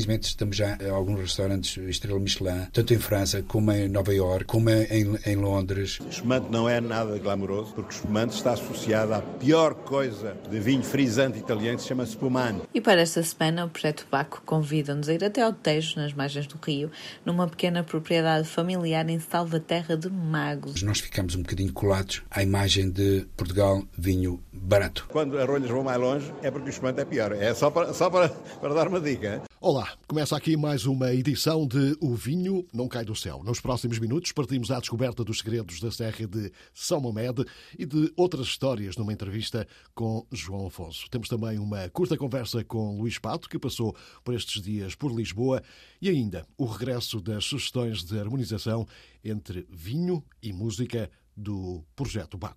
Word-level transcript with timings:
Felizmente 0.00 0.28
estamos 0.28 0.56
já 0.56 0.78
em 0.80 0.88
alguns 0.88 1.20
restaurantes 1.20 1.76
Estrela 1.76 2.18
Michelin, 2.18 2.68
tanto 2.72 2.94
em 2.94 2.98
França 2.98 3.42
como 3.42 3.70
em 3.70 3.86
Nova 3.86 4.14
Iorque, 4.14 4.46
como 4.46 4.70
em, 4.70 5.18
em 5.26 5.36
Londres. 5.36 6.00
O 6.00 6.08
espumante 6.08 6.46
não 6.50 6.66
é 6.66 6.80
nada 6.80 7.18
glamouroso, 7.18 7.74
porque 7.74 7.92
o 7.92 7.96
espumante 7.96 8.34
está 8.34 8.52
associado 8.52 9.12
à 9.12 9.20
pior 9.20 9.74
coisa 9.74 10.34
de 10.48 10.58
vinho 10.58 10.82
frisante 10.82 11.38
italiano 11.38 11.76
que 11.76 11.82
se 11.82 11.88
chama 11.88 12.06
spumante. 12.06 12.62
E 12.72 12.80
para 12.80 13.02
esta 13.02 13.22
semana, 13.22 13.66
o 13.66 13.68
Projeto 13.68 14.06
Baco 14.10 14.40
convida-nos 14.46 15.06
a 15.10 15.12
ir 15.12 15.22
até 15.22 15.42
ao 15.42 15.52
Tejo, 15.52 16.00
nas 16.00 16.14
margens 16.14 16.46
do 16.46 16.58
Rio, 16.64 16.90
numa 17.22 17.46
pequena 17.46 17.84
propriedade 17.84 18.48
familiar 18.48 19.06
em 19.10 19.20
Salvaterra 19.20 19.98
de 19.98 20.08
Magos. 20.08 20.82
Nós 20.82 21.00
ficamos 21.00 21.34
um 21.34 21.42
bocadinho 21.42 21.74
colados 21.74 22.22
à 22.30 22.42
imagem 22.42 22.88
de 22.88 23.26
Portugal 23.36 23.82
vinho 23.98 24.42
barato. 24.50 25.06
Quando 25.10 25.38
as 25.38 25.46
rolhas 25.46 25.68
vão 25.68 25.84
mais 25.84 26.00
longe, 26.00 26.32
é 26.42 26.50
porque 26.50 26.68
o 26.68 26.70
espumante 26.70 27.00
é 27.00 27.04
pior. 27.04 27.32
É 27.32 27.52
só 27.52 27.70
para, 27.70 27.92
só 27.92 28.08
para, 28.08 28.30
para 28.30 28.72
dar 28.72 28.88
uma 28.88 29.00
dica. 29.00 29.42
Olá, 29.62 29.94
começa 30.08 30.34
aqui 30.34 30.56
mais 30.56 30.86
uma 30.86 31.12
edição 31.12 31.66
de 31.66 31.94
O 32.00 32.14
Vinho 32.14 32.66
Não 32.72 32.88
Cai 32.88 33.04
do 33.04 33.14
Céu. 33.14 33.42
Nos 33.44 33.60
próximos 33.60 33.98
minutos 33.98 34.32
partimos 34.32 34.70
à 34.70 34.80
descoberta 34.80 35.22
dos 35.22 35.40
segredos 35.40 35.78
da 35.80 35.90
Serra 35.90 36.26
de 36.26 36.50
São 36.72 36.98
Mamed 36.98 37.44
e 37.78 37.84
de 37.84 38.10
outras 38.16 38.46
histórias 38.46 38.96
numa 38.96 39.12
entrevista 39.12 39.68
com 39.94 40.26
João 40.32 40.68
Afonso. 40.68 41.10
Temos 41.10 41.28
também 41.28 41.58
uma 41.58 41.90
curta 41.90 42.16
conversa 42.16 42.64
com 42.64 42.96
Luís 42.96 43.18
Pato, 43.18 43.50
que 43.50 43.58
passou 43.58 43.94
por 44.24 44.34
estes 44.34 44.62
dias 44.62 44.94
por 44.94 45.12
Lisboa, 45.12 45.62
e 46.00 46.08
ainda 46.08 46.46
o 46.56 46.64
regresso 46.64 47.20
das 47.20 47.44
sugestões 47.44 48.02
de 48.02 48.18
harmonização 48.18 48.88
entre 49.22 49.66
vinho 49.68 50.24
e 50.42 50.54
música 50.54 51.10
do 51.36 51.84
Projeto 51.94 52.38
Baco. 52.38 52.56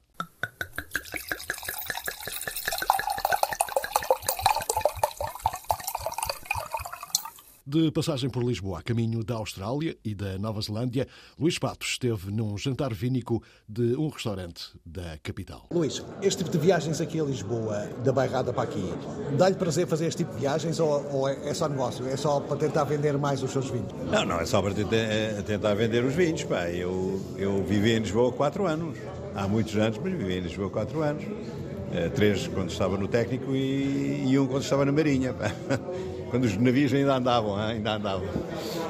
De 7.73 7.89
passagem 7.89 8.29
por 8.29 8.43
Lisboa, 8.43 8.77
a 8.77 8.83
caminho 8.83 9.23
da 9.23 9.33
Austrália 9.33 9.97
e 10.05 10.13
da 10.13 10.37
Nova 10.37 10.61
Zelândia, 10.61 11.07
Luís 11.39 11.57
Patos 11.57 11.87
esteve 11.87 12.29
num 12.29 12.55
jantar 12.55 12.93
vínico 12.93 13.41
de 13.67 13.95
um 13.95 14.09
restaurante 14.09 14.65
da 14.85 15.17
capital. 15.23 15.65
Luís, 15.73 16.05
este 16.21 16.43
tipo 16.43 16.55
de 16.55 16.63
viagens 16.63 17.01
aqui 17.01 17.19
a 17.19 17.23
Lisboa, 17.23 17.89
da 18.03 18.11
Bairrada 18.11 18.53
para 18.53 18.61
aqui, 18.61 18.93
dá-lhe 19.35 19.55
prazer 19.55 19.87
fazer 19.87 20.05
este 20.05 20.19
tipo 20.19 20.35
de 20.35 20.41
viagens 20.41 20.79
ou, 20.79 21.03
ou 21.11 21.27
é, 21.27 21.49
é 21.49 21.53
só 21.55 21.67
negócio? 21.67 22.07
É 22.07 22.15
só 22.15 22.39
para 22.41 22.57
tentar 22.57 22.83
vender 22.83 23.17
mais 23.17 23.41
os 23.41 23.49
seus 23.49 23.71
vinhos? 23.71 23.91
Não, 24.11 24.23
não 24.23 24.39
é 24.39 24.45
só 24.45 24.61
para 24.61 24.75
tentar, 24.75 24.95
é, 24.95 25.41
tentar 25.41 25.73
vender 25.73 26.03
os 26.03 26.13
vinhos. 26.13 26.43
Pá. 26.43 26.69
Eu, 26.69 27.19
eu 27.37 27.63
vivi 27.63 27.93
em 27.93 28.01
Lisboa 28.01 28.29
há 28.29 28.33
quatro 28.33 28.67
anos. 28.67 28.99
Há 29.33 29.47
muitos 29.47 29.75
anos, 29.77 29.97
mas 29.97 30.13
vivi 30.13 30.35
em 30.35 30.41
Lisboa 30.41 30.67
há 30.67 30.71
quatro 30.71 31.01
anos. 31.01 31.23
Três 32.13 32.47
quando 32.47 32.69
estava 32.69 32.97
no 32.97 33.07
técnico 33.07 33.55
e, 33.55 34.25
e 34.27 34.37
um 34.37 34.45
quando 34.45 34.61
estava 34.61 34.85
na 34.85 34.91
Marinha. 34.91 35.33
Quando 36.33 36.45
os 36.45 36.57
navios 36.57 36.91
ainda 36.91 37.15
andavam, 37.15 37.55
ainda 37.55 37.93
andavam. 37.93 38.27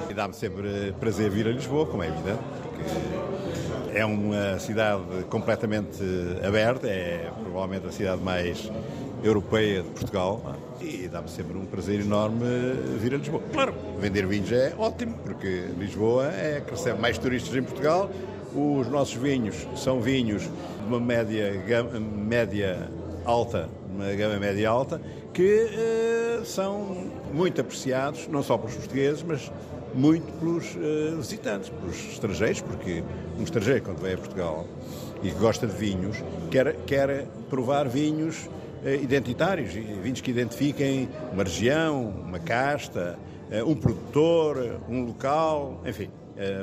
E 0.10 0.14
dá-me 0.14 0.34
sempre 0.34 0.96
prazer 0.98 1.30
vir 1.30 1.46
a 1.46 1.52
Lisboa, 1.52 1.86
como 1.86 2.02
é 2.02 2.08
evidente, 2.08 2.40
porque 2.62 4.00
é 4.00 4.06
uma 4.06 4.58
cidade 4.60 5.04
completamente 5.30 6.02
aberta, 6.42 6.88
é 6.88 7.30
provavelmente 7.44 7.86
a 7.86 7.92
cidade 7.92 8.22
mais 8.22 8.72
europeia 9.22 9.84
de 9.84 9.90
Portugal 9.90 10.56
e 10.80 11.10
dá-me 11.10 11.30
sempre 11.30 11.58
um 11.58 11.66
prazer 11.66 12.00
enorme 12.00 12.46
vir 13.02 13.14
a 13.14 13.18
Lisboa. 13.18 13.44
Claro, 13.52 13.74
vender 14.00 14.26
vinhos 14.26 14.50
é 14.50 14.74
ótimo, 14.78 15.18
porque 15.22 15.66
Lisboa 15.78 16.28
é 16.28 16.62
que 16.66 16.72
recebe 16.72 16.98
mais 17.02 17.18
turistas 17.18 17.54
em 17.54 17.64
Portugal, 17.64 18.10
os 18.56 18.88
nossos 18.88 19.16
vinhos 19.16 19.68
são 19.76 20.00
vinhos 20.00 20.44
de 20.44 20.88
uma 20.88 20.98
média, 20.98 21.62
média 22.00 22.90
alta, 23.26 23.68
uma 23.94 24.14
gama 24.14 24.40
média 24.40 24.70
alta, 24.70 25.02
que 25.34 25.66
uh, 26.42 26.46
são 26.46 27.08
muito 27.34 27.60
apreciados, 27.60 28.28
não 28.28 28.44
só 28.44 28.58
pelos 28.58 28.76
portugueses, 28.76 29.24
mas 29.24 29.52
muito 29.94 30.32
pelos 30.40 30.76
uh, 30.76 31.18
visitantes, 31.18 31.70
pelos 31.70 31.96
estrangeiros, 32.12 32.62
porque 32.62 33.04
um 33.40 33.44
estrangeiro, 33.44 33.82
quando 33.82 34.00
vem 34.00 34.14
a 34.14 34.18
Portugal 34.18 34.68
e 35.24 35.32
gosta 35.32 35.66
de 35.66 35.74
vinhos, 35.74 36.18
quer, 36.52 36.76
quer 36.86 37.26
provar 37.50 37.90
vinhos 37.90 38.46
uh, 38.46 38.90
identitários, 39.02 39.74
vinhos 39.74 40.22
que 40.22 40.30
identifiquem 40.30 41.10
uma 41.32 41.44
região, 41.44 42.14
uma 42.26 42.40
casta, 42.40 43.18
um 43.68 43.76
produtor, 43.76 44.80
um 44.90 45.06
local, 45.06 45.80
enfim, 45.86 46.10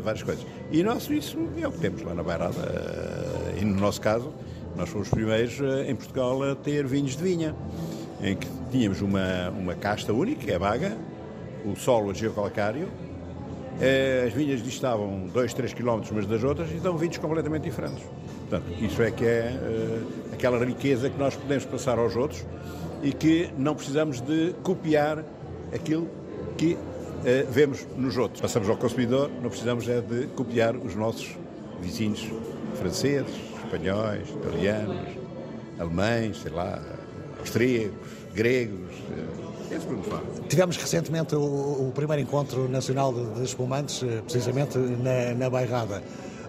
várias 0.03 0.25
coisas. 0.25 0.45
E 0.73 0.83
nós, 0.83 1.09
isso 1.09 1.39
é 1.63 1.69
o 1.69 1.71
que 1.71 1.79
temos 1.79 2.03
lá 2.03 2.13
na 2.15 2.23
Bairrada. 2.23 2.57
e 3.61 3.65
no 3.65 3.79
nosso 3.79 4.01
caso, 4.01 4.33
nós 4.75 4.89
fomos 4.89 5.07
os 5.07 5.15
primeiros 5.15 5.61
em 5.87 5.95
Portugal 5.95 6.43
a 6.43 6.57
ter 6.57 6.85
vinhos 6.89 7.17
de 7.17 7.23
vinha 7.23 7.55
em 8.21 8.35
que 8.35 8.49
tínhamos 8.71 9.01
uma, 9.01 9.51
uma 9.51 9.75
casta 9.75 10.13
única, 10.13 10.45
que 10.45 10.53
é 10.53 10.57
a 10.57 10.97
o 11.65 11.77
solo 11.77 12.15
geocalcário, 12.15 12.89
eh, 13.81 14.25
as 14.27 14.33
vinhas 14.33 14.63
distavam 14.63 15.27
2, 15.33 15.55
3 15.55 15.75
km 15.75 16.01
umas 16.11 16.27
das 16.27 16.45
outras 16.45 16.71
e 16.71 16.75
dão 16.75 16.97
vinhos 16.97 17.19
completamente 17.19 17.63
diferentes. 17.63 18.03
Portanto, 18.49 18.67
isso 18.83 19.03
é 19.03 19.11
que 19.11 19.25
é 19.25 19.53
uh, 19.55 20.35
aquela 20.35 20.63
riqueza 20.65 21.09
que 21.09 21.19
nós 21.19 21.37
podemos 21.37 21.65
passar 21.65 21.99
aos 21.99 22.17
outros 22.17 22.45
e 23.03 23.13
que 23.13 23.49
não 23.57 23.75
precisamos 23.75 24.21
de 24.21 24.55
copiar 24.63 25.25
aquilo 25.73 26.09
que 26.59 26.73
uh, 26.75 26.79
vemos 27.51 27.87
nos 27.97 28.17
outros. 28.17 28.41
Passamos 28.41 28.69
ao 28.69 28.77
consumidor, 28.77 29.31
não 29.41 29.51
precisamos 29.51 29.89
é 29.89 30.01
de 30.01 30.27
copiar 30.35 30.77
os 30.77 30.95
nossos 30.97 31.37
vizinhos 31.81 32.29
franceses, 32.75 33.33
espanhóis, 33.65 34.29
italianos, 34.29 35.07
alemães, 35.79 36.43
sei 36.43 36.51
lá, 36.51 36.83
austríacos, 37.39 38.20
gregos. 38.35 38.91
Eh, 39.11 39.77
esse. 39.77 39.87
Tivemos 40.49 40.77
recentemente 40.77 41.35
o, 41.35 41.41
o, 41.41 41.93
primeiro 41.95 42.23
encontro 42.23 42.69
nacional 42.69 43.13
de, 43.13 43.25
de 43.35 43.45
espumantes, 43.45 44.03
eh, 44.03 44.21
precisamente 44.23 44.79
na, 44.79 45.35
na 45.35 45.51
Bairrada. 45.51 46.03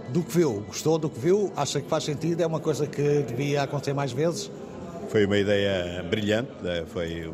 Do 0.09 0.23
que 0.23 0.37
viu? 0.37 0.63
Gostou 0.67 0.97
do 0.97 1.09
que 1.09 1.19
viu? 1.19 1.51
Acha 1.55 1.79
que 1.79 1.87
faz 1.87 2.03
sentido? 2.03 2.41
É 2.41 2.45
uma 2.45 2.59
coisa 2.59 2.87
que 2.87 3.23
devia 3.23 3.63
acontecer 3.63 3.93
mais 3.93 4.11
vezes? 4.11 4.51
Foi 5.09 5.25
uma 5.25 5.37
ideia 5.37 6.03
brilhante, 6.09 6.51
eh, 6.65 6.83
foi 6.87 7.31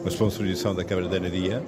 uma 0.00 0.08
sponsorização 0.08 0.74
da 0.74 0.84
Câmara 0.84 1.08
da 1.08 1.16
Anadia. 1.16 1.62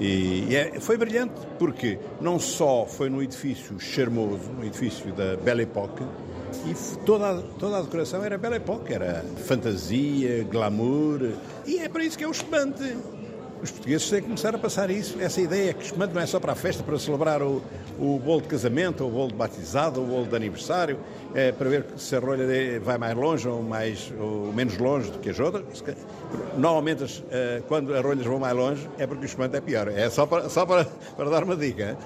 E, 0.00 0.46
e 0.50 0.56
é, 0.56 0.80
foi 0.80 0.96
brilhante 0.96 1.34
porque 1.58 1.98
não 2.20 2.38
só 2.38 2.84
foi 2.86 3.08
num 3.08 3.22
edifício 3.22 3.78
charmoso, 3.78 4.50
um 4.58 4.64
edifício 4.64 5.12
da 5.12 5.36
Belle 5.36 5.62
Époque, 5.62 6.04
e 6.66 6.74
toda 7.04 7.30
a, 7.30 7.42
toda 7.58 7.78
a 7.78 7.82
decoração 7.82 8.24
era 8.24 8.38
bela 8.38 8.56
época, 8.56 8.94
era 8.94 9.24
fantasia, 9.44 10.44
glamour, 10.44 11.32
e 11.66 11.78
é 11.78 11.88
para 11.88 12.04
isso 12.04 12.16
que 12.16 12.24
é 12.24 12.28
o 12.28 12.30
espumante. 12.30 12.96
Os 13.62 13.70
portugueses 13.70 14.10
têm 14.10 14.20
que 14.20 14.26
começar 14.26 14.54
a 14.54 14.58
passar 14.58 14.90
isso, 14.90 15.16
essa 15.20 15.40
ideia 15.40 15.72
que 15.72 15.82
o 15.82 15.86
espumante 15.86 16.14
não 16.14 16.20
é 16.20 16.26
só 16.26 16.38
para 16.38 16.52
a 16.52 16.54
festa, 16.54 16.82
para 16.82 16.98
celebrar 16.98 17.42
o, 17.42 17.62
o 17.98 18.18
bolo 18.18 18.42
de 18.42 18.48
casamento, 18.48 19.04
ou 19.04 19.10
o 19.10 19.12
bolo 19.12 19.28
de 19.28 19.34
batizado, 19.34 20.00
ou 20.00 20.06
o 20.06 20.10
bolo 20.10 20.26
de 20.26 20.36
aniversário, 20.36 20.98
é, 21.34 21.50
para 21.50 21.68
ver 21.70 21.86
se 21.96 22.14
a 22.14 22.18
rolha 22.18 22.46
vai 22.80 22.98
mais 22.98 23.16
longe 23.16 23.48
ou, 23.48 23.62
mais, 23.62 24.12
ou 24.18 24.52
menos 24.52 24.76
longe 24.76 25.10
do 25.10 25.18
que 25.18 25.30
as 25.30 25.40
outras. 25.40 25.82
Normalmente, 26.56 27.24
eh, 27.30 27.62
quando 27.66 27.94
as 27.94 28.02
rolhas 28.02 28.24
vão 28.24 28.38
mais 28.38 28.54
longe, 28.54 28.88
é 28.98 29.06
porque 29.06 29.24
o 29.24 29.26
espumante 29.26 29.56
é 29.56 29.60
pior. 29.60 29.88
É 29.88 30.08
só 30.08 30.26
para, 30.26 30.48
só 30.48 30.64
para, 30.64 30.84
para 31.16 31.30
dar 31.30 31.44
uma 31.44 31.56
dica. 31.56 31.96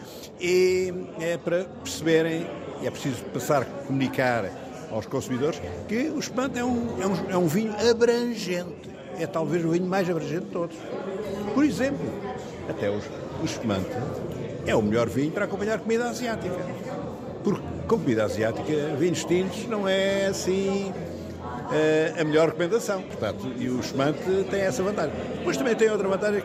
E 0.41 0.93
é 1.21 1.37
para 1.37 1.65
perceberem 1.65 2.47
é 2.83 2.91
preciso 2.91 3.25
passar 3.25 3.63
a 3.63 3.65
comunicar 3.65 4.51
aos 4.91 5.07
consumidores 5.07 5.61
que 5.87 6.09
o 6.11 6.19
espumante 6.19 6.59
é 6.59 6.65
um, 6.65 7.01
é 7.01 7.07
um, 7.07 7.31
é 7.31 7.37
um 7.37 7.47
vinho 7.47 7.75
abrangente. 7.91 8.89
É 9.19 9.27
talvez 9.27 9.65
o 9.65 9.71
vinho 9.71 9.87
mais 9.87 10.09
abrangente 10.09 10.47
de 10.47 10.51
todos. 10.53 10.77
Por 11.55 11.65
exemplo, 11.65 12.07
até 12.69 12.89
os, 12.89 13.05
o 13.43 13.45
espumante 13.45 13.91
é 14.67 14.75
o 14.75 14.83
melhor 14.83 15.09
vinho 15.09 15.33
para 15.33 15.45
acompanhar 15.45 15.81
comida 15.81 16.09
asiática. 16.09 16.55
Porque 17.43 17.63
com 17.89 17.99
comida 17.99 18.25
asiática, 18.25 18.95
vinhos 18.99 19.25
tintos 19.25 19.67
não 19.67 19.89
é 19.89 20.27
assim 20.27 20.93
a 22.21 22.25
melhor 22.25 22.49
recomendação. 22.49 23.03
Portanto, 23.03 23.53
e 23.57 23.69
o 23.69 23.81
espumante 23.81 24.21
tem 24.51 24.61
essa 24.61 24.83
vantagem. 24.83 25.13
Depois 25.37 25.57
também 25.57 25.75
tem 25.75 25.91
outra 25.91 26.09
vantagem 26.09 26.43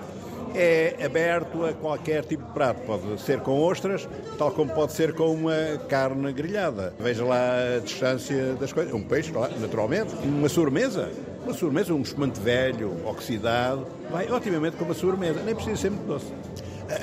é 0.55 1.03
aberto 1.03 1.65
a 1.65 1.73
qualquer 1.73 2.23
tipo 2.25 2.45
de 2.45 2.53
prato. 2.53 2.81
Pode 2.81 3.21
ser 3.21 3.39
com 3.39 3.59
ostras, 3.61 4.07
tal 4.37 4.51
como 4.51 4.71
pode 4.71 4.93
ser 4.93 5.13
com 5.13 5.33
uma 5.33 5.77
carne 5.89 6.31
grelhada. 6.31 6.93
Veja 6.99 7.23
lá 7.25 7.75
a 7.77 7.79
distância 7.79 8.53
das 8.53 8.71
coisas. 8.71 8.93
Um 8.93 9.03
peixe, 9.03 9.31
naturalmente. 9.59 10.13
Uma 10.23 10.49
sobremesa. 10.49 11.09
Uma 11.43 11.53
sobremesa, 11.53 11.93
um 11.93 12.01
espumante 12.01 12.39
velho, 12.39 12.95
oxidado, 13.05 13.85
vai 14.09 14.31
otimamente 14.31 14.77
com 14.77 14.85
uma 14.85 14.93
sobremesa. 14.93 15.41
Nem 15.43 15.53
precisa 15.53 15.75
ser 15.75 15.91
muito 15.91 16.07
doce. 16.07 16.27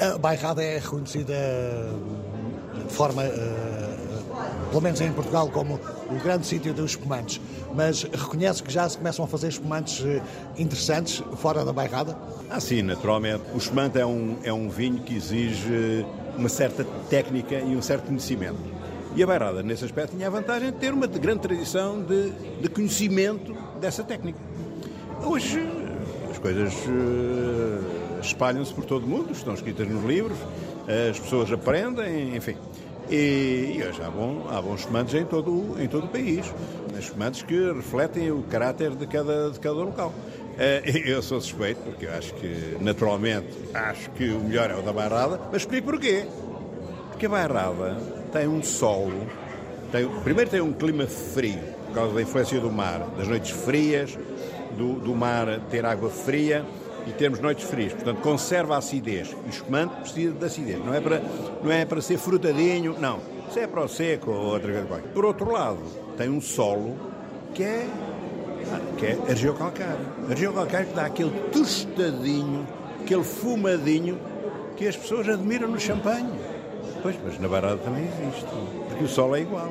A 0.01 0.17
bairrada 0.17 0.63
é 0.63 0.79
reconhecida 0.79 1.35
de 2.87 2.95
forma, 2.95 3.23
uh, 3.23 3.90
pelo 4.71 4.81
menos 4.81 5.01
em 5.01 5.13
Portugal, 5.13 5.49
como 5.49 5.79
o 6.09 6.15
grande 6.23 6.47
sítio 6.47 6.73
dos 6.73 6.93
espumantes. 6.93 7.41
Mas 7.75 8.05
reconhece 8.05 8.63
que 8.63 8.73
já 8.73 8.89
se 8.89 8.97
começam 8.97 9.25
a 9.25 9.29
fazer 9.29 9.49
espumantes 9.49 10.01
uh, 10.01 10.23
interessantes 10.57 11.23
fora 11.37 11.65
da 11.65 11.73
bairrada? 11.73 12.17
Ah, 12.49 12.61
sim, 12.61 12.83
naturalmente. 12.83 13.43
O 13.53 13.59
espumante 13.59 13.99
é 13.99 14.07
um, 14.07 14.37
é 14.43 14.53
um 14.53 14.69
vinho 14.69 15.01
que 15.01 15.15
exige 15.15 16.07
uma 16.37 16.49
certa 16.49 16.85
técnica 17.09 17.57
e 17.57 17.77
um 17.77 17.83
certo 17.83 18.07
conhecimento. 18.07 18.59
E 19.15 19.23
a 19.23 19.27
Bairrada, 19.27 19.63
nesse 19.63 19.85
aspecto, 19.85 20.15
tinha 20.15 20.29
a 20.29 20.31
vantagem 20.31 20.71
de 20.71 20.79
ter 20.79 20.95
uma 20.95 21.07
grande 21.07 21.41
tradição 21.41 22.01
de, 22.01 22.31
de 22.31 22.69
conhecimento 22.69 23.53
dessa 23.81 24.05
técnica. 24.05 24.39
Hoje 25.25 25.69
as 26.31 26.39
coisas 26.39 26.73
espalham-se 28.23 28.73
por 28.73 28.85
todo 28.85 29.05
o 29.05 29.09
mundo, 29.09 29.33
estão 29.33 29.53
escritas 29.53 29.89
nos 29.89 30.05
livros, 30.05 30.39
as 31.11 31.19
pessoas 31.19 31.51
aprendem, 31.51 32.37
enfim. 32.37 32.57
E, 33.11 33.75
e 33.77 33.83
hoje 33.83 34.01
há, 34.03 34.09
bom, 34.09 34.47
há 34.49 34.63
bons 34.63 34.81
espumantes 34.81 35.15
em 35.15 35.25
todo, 35.25 35.75
em 35.83 35.89
todo 35.89 36.05
o 36.05 36.09
país, 36.09 36.47
espumantes 36.97 37.43
que 37.43 37.73
refletem 37.73 38.31
o 38.31 38.45
caráter 38.45 38.95
de 38.95 39.05
cada, 39.05 39.51
de 39.51 39.59
cada 39.59 39.75
local. 39.75 40.15
Uh, 40.55 40.87
eu 41.05 41.21
sou 41.21 41.41
suspeito, 41.41 41.81
porque 41.83 42.07
eu 42.07 42.15
acho 42.15 42.33
que, 42.35 42.77
naturalmente, 42.81 43.49
acho 43.75 44.11
que 44.11 44.31
o 44.31 44.39
melhor 44.39 44.71
é 44.71 44.77
o 44.77 44.83
da 44.83 44.93
Bairrada, 44.93 45.41
mas 45.51 45.63
explico 45.63 45.91
porquê. 45.91 46.25
Porque 47.11 47.27
a 47.27 47.29
Bairrada 47.29 47.97
tem 48.33 48.47
um 48.47 48.63
solo, 48.63 49.27
tem, 49.91 50.09
primeiro 50.23 50.49
tem 50.49 50.61
um 50.61 50.73
clima 50.73 51.09
frio, 51.09 51.59
por 51.89 51.95
causa 51.95 52.15
da 52.15 52.23
influência 52.23 52.61
do 52.61 52.71
mar, 52.71 53.01
das 53.19 53.27
noites 53.27 53.51
frias, 53.51 54.17
do, 54.79 55.01
do 55.01 55.17
mar 55.17 55.61
ter 55.69 55.85
água 55.85 56.11
fria 56.11 56.65
e 57.07 57.13
termos 57.13 57.41
noites 57.41 57.69
frias. 57.69 57.93
Portanto, 57.93 58.21
conserva 58.21 58.75
a 58.75 58.79
acidez. 58.79 59.35
O 59.47 59.49
espumante 59.49 59.95
precisa 60.01 60.33
de 60.33 60.45
acidez. 60.45 60.85
Não 60.85 60.95
é 60.95 61.01
para, 61.01 61.23
não 61.63 61.71
é 61.71 61.85
para 61.85 62.01
ser 62.01 62.19
frutadinho, 62.19 62.97
não. 62.99 63.21
Isso 63.49 63.59
é 63.59 63.67
para 63.67 63.85
o 63.85 63.89
seco 63.89 64.31
ou 64.31 64.53
outra 64.53 64.73
coisa. 64.83 65.03
Por 65.09 65.25
outro 65.25 65.51
lado, 65.51 65.81
tem 66.17 66.29
um 66.29 66.41
solo 66.41 66.97
que 67.55 67.63
é, 67.63 67.89
que 68.97 69.07
é 69.07 69.19
argiocalcário. 69.29 70.07
Argiocalcário 70.29 70.87
que 70.89 70.95
dá 70.95 71.07
aquele 71.07 71.31
tostadinho, 71.51 72.67
aquele 73.01 73.25
fumadinho 73.25 74.19
que 74.77 74.87
as 74.87 74.97
pessoas 74.97 75.29
admiram 75.29 75.69
no 75.69 75.81
champanhe. 75.81 76.31
Pois, 77.03 77.17
mas 77.25 77.39
na 77.41 77.49
Barada 77.49 77.79
também 77.79 78.05
existe, 78.05 78.47
porque 78.89 79.05
o 79.05 79.09
solo 79.09 79.37
é 79.37 79.41
igual. 79.41 79.71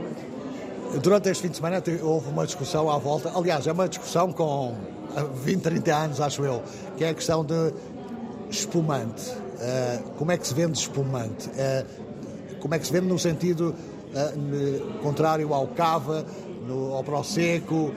Durante 0.98 1.30
este 1.30 1.44
fim 1.44 1.50
de 1.50 1.58
semana 1.58 1.84
houve 2.02 2.30
uma 2.30 2.46
discussão 2.46 2.90
à 2.90 2.98
volta, 2.98 3.32
aliás, 3.36 3.68
é 3.68 3.72
uma 3.72 3.88
discussão 3.88 4.32
com 4.32 4.76
20, 5.44 5.62
30 5.62 5.96
anos, 5.96 6.22
acho 6.22 6.44
eu, 6.44 6.64
que 6.98 7.04
é 7.04 7.10
a 7.10 7.14
questão 7.14 7.46
de 7.46 7.74
espumante. 8.50 9.30
Uh, 9.30 10.10
como 10.18 10.32
é 10.32 10.38
que 10.38 10.48
se 10.48 10.54
vende 10.54 10.80
espumante? 10.80 11.48
Uh, 11.50 12.58
como 12.60 12.74
é 12.74 12.80
que 12.80 12.88
se 12.88 12.92
vende 12.92 13.06
no 13.08 13.20
sentido 13.20 13.76
uh, 14.14 15.00
contrário 15.02 15.54
ao 15.54 15.68
cava, 15.68 16.26
no, 16.68 16.94
ao 16.94 17.04
prosecco? 17.04 17.94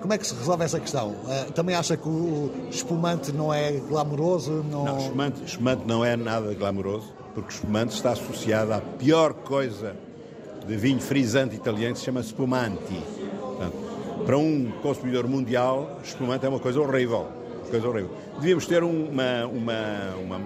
como 0.00 0.12
é 0.12 0.18
que 0.18 0.26
se 0.26 0.34
resolve 0.34 0.64
essa 0.64 0.80
questão? 0.80 1.14
também 1.54 1.76
acha 1.76 1.96
que 1.96 2.08
o 2.08 2.50
espumante 2.70 3.30
não 3.30 3.54
é 3.54 3.70
glamouroso? 3.88 4.64
Não, 4.68 4.84
não 4.84 4.98
espumante, 4.98 5.44
espumante 5.44 5.82
não 5.86 6.04
é 6.04 6.16
nada 6.16 6.52
glamouroso, 6.54 7.14
porque 7.32 7.52
espumante 7.52 7.94
está 7.94 8.10
associado 8.10 8.72
à 8.72 8.80
pior 8.80 9.32
coisa 9.32 9.94
de 10.66 10.76
vinho 10.76 11.00
frisante 11.00 11.54
italiano 11.54 11.94
que 11.94 12.00
se 12.00 12.06
chama 12.06 12.20
spumante. 12.22 13.00
Portanto, 13.40 13.76
para 14.24 14.36
um 14.36 14.72
consumidor 14.82 15.28
mundial, 15.28 16.00
espumante 16.02 16.44
é 16.44 16.48
uma 16.48 16.58
coisa 16.58 16.80
horrível. 16.80 17.28
Uma 17.60 17.70
coisa 17.70 17.88
horrível. 17.88 18.10
Devíamos 18.36 18.66
ter 18.66 18.82
uma, 18.82 19.46
uma, 19.46 20.14
uma, 20.20 20.40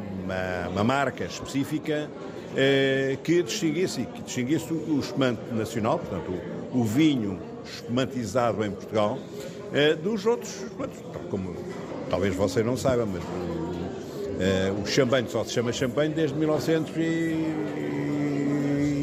uma, 0.68 0.84
marca 0.84 1.24
específica 1.24 2.10
eh, 2.56 3.16
que 3.24 3.42
distinguisse, 3.42 4.04
que 4.04 4.22
distinguisse 4.22 4.72
o, 4.72 5.00
espumante 5.00 5.40
nacional, 5.52 5.98
portanto, 5.98 6.32
o, 6.72 6.80
o 6.80 6.84
vinho 6.84 7.40
espumantizado 7.64 8.64
em 8.64 8.70
Portugal, 8.70 9.18
eh, 9.72 9.94
dos 9.94 10.26
outros. 10.26 10.66
Como 11.30 11.56
talvez 12.10 12.34
você 12.34 12.62
não 12.62 12.76
saiba, 12.76 13.06
mas 13.06 13.22
o, 13.22 14.36
eh, 14.40 14.72
o 14.82 14.86
champanhe 14.86 15.28
só 15.28 15.42
se 15.44 15.52
chama 15.52 15.72
champanhe 15.72 16.12
desde 16.12 16.36
1900 16.36 16.96
e, 16.96 17.00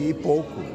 e 0.10 0.16
pouco 0.22 0.67